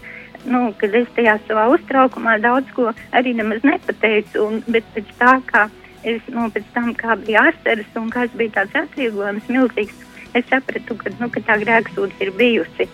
[0.48, 5.34] nu, kad es tajā savā uztraukumā daudz ko arī nemaz nepateicu, un, bet pēc tā,
[5.50, 5.68] kā
[6.08, 10.08] es, nu, pēc tam, kā bija ārsteris un kāds bija tāds atvieglojums milzīgs,
[10.38, 12.90] es sapratu, ka, nu, ka tā grēksūdze ir bijusi,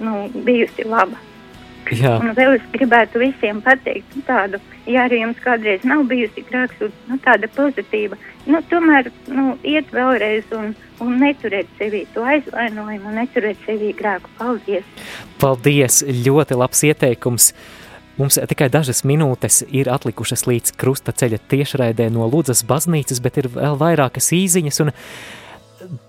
[0.00, 1.20] nu, bijusi laba.
[1.92, 2.14] Jā.
[2.22, 6.96] Un vēl es gribētu visiem pateikt nu, tādu, ja arī jums kādreiz nav bijusi grēksūdze,
[7.10, 8.16] nu, tāda pozitīva,
[8.48, 10.72] nu, tomēr, nu, iet vēlreiz un,
[11.04, 14.32] un neturēt sevī to aizvainojumu neturēt sevī grēku.
[14.40, 15.06] Paldies!
[15.42, 17.52] Paldies, ļoti labs ieteikums.
[18.14, 23.50] Mums tikai dažas minūtes ir atlikušas līdz krusta ceļa tiešraidē no Lūdzas baznīcas, bet ir
[23.50, 24.92] vēl vairākas īziņas un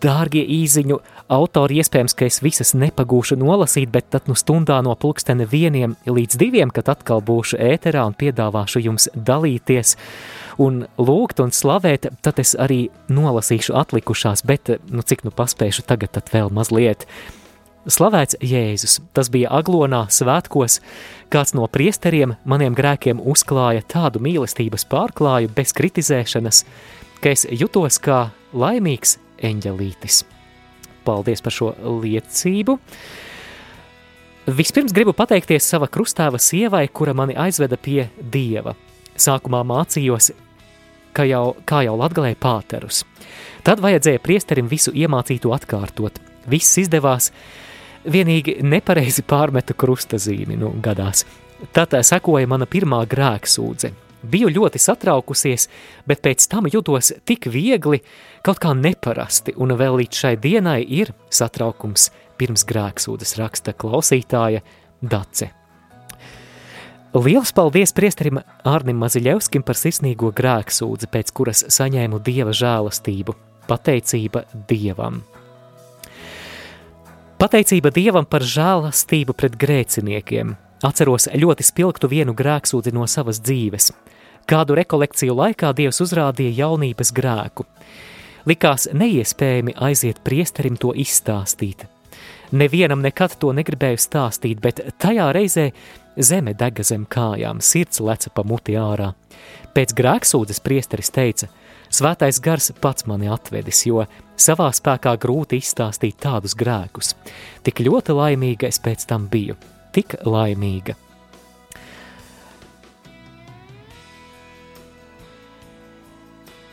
[0.03, 0.97] Dārgie īziņu
[1.32, 6.38] autori, iespējams, ka es visas nepagūšu nolasīt, bet tad nu stundā no pulkstene vieniem līdz
[6.41, 9.95] diviem, kad atkal būšu ēterā un piedāvāšu jums dalīties
[10.61, 16.15] un lūgt un slavēt, tad es arī nolasīšu atlikušās, bet, nu cik nu paspēšu tagad,
[16.15, 17.07] tad vēl mazliet.
[17.86, 20.80] Slavēts Jēzus, tas bija aglonā svētkos,
[21.30, 26.63] kāds no priesteriem maniem grēkiem uzklāja tādu mīlestības pārklāju bez kritizēšanas,
[27.21, 30.24] ka es jutos kā laimīgs eņģelītis.
[31.06, 31.72] Paldies par šo
[32.04, 32.78] liecību.
[34.46, 38.76] Vispirms gribu pateikties sava krustāva sievai, kura mani aizveda pie dieva.
[39.18, 40.32] Sākumā mācījos,
[41.16, 43.04] ka jau, kā jau latgalēja pāterus.
[43.66, 46.20] Tad vajadzēja priesterim visu iemācītu atkārtot.
[46.52, 47.32] Viss izdevās,
[48.06, 51.26] vienīgi nepareizi pārmetu krustazīmi, nu, gadās.
[51.74, 53.94] Tad sekoja mana pirmā grēksūdze.
[54.26, 55.67] Biju ļoti satraukusies,
[56.09, 58.01] bet pēc tam jutos tik viegli,
[58.45, 62.09] kaut kā neparasti, un vēl līdz šai dienai ir satraukums
[62.39, 64.63] pirms grēksūdas raksta klausītāja
[65.05, 65.51] Dace.
[67.15, 73.36] Liels paldies priesterim Ārnim Maziļevskim par sirsnīgo grēksūdzi, pēc kuras saņēmu dieva žēlastību.
[73.69, 75.21] Pateicība dievam!
[77.39, 80.53] Pateicība dievam par žēlastību pret grēciniekiem.
[80.84, 83.93] Atceros ļoti spilgtu vienu grēksūdzi no savas dzīves.
[84.46, 87.66] Kādu rekolekciju laikā Dievs uzrādīja jaunības grēku.
[88.46, 91.88] Likās neiespējami aiziet priesterim to izstāstīt.
[92.54, 95.72] Nevienam nekad to negribēju stāstīt, bet tajā reizē
[96.16, 99.16] zeme dega zem kājām, sirds leca pa muti ārā.
[99.74, 101.50] Pēc grēksūdzes priesteris teica:
[101.89, 104.06] Svētais gars pats mani atvedis, jo
[104.38, 107.16] savā spēkā grūti izstāstīt tādus grēkus.
[107.66, 109.58] Tik ļoti laimīga es pēc tam biju,
[109.91, 111.00] tik laimīga.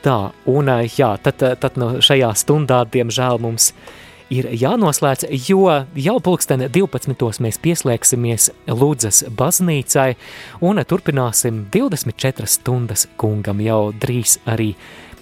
[0.03, 0.66] Tā, un
[0.98, 3.68] jā, tad, tad no šajā stundā, diemžēl, mums
[4.34, 7.38] ir jānoslēdz, jo jau pulksten 12.
[7.44, 10.09] mēs pieslēgsimies Lūdzas baznīcai
[10.66, 14.72] un turpināsim 24 stundas kungam jau drīz arī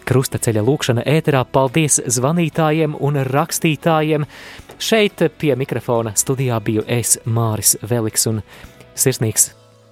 [0.08, 1.44] krustaceļa lūkšana ēterā.
[1.44, 4.24] Paldies zvanītājiem un rakstītājiem!
[4.80, 8.40] Šeit pie mikrofona studijā biju es, Māris Veliks, un
[8.96, 9.50] sirsnīgs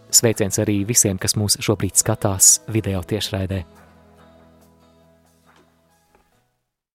[0.08, 3.66] sveiciens arī visiem, kas mūs šobrīd skatās video tiešraidē.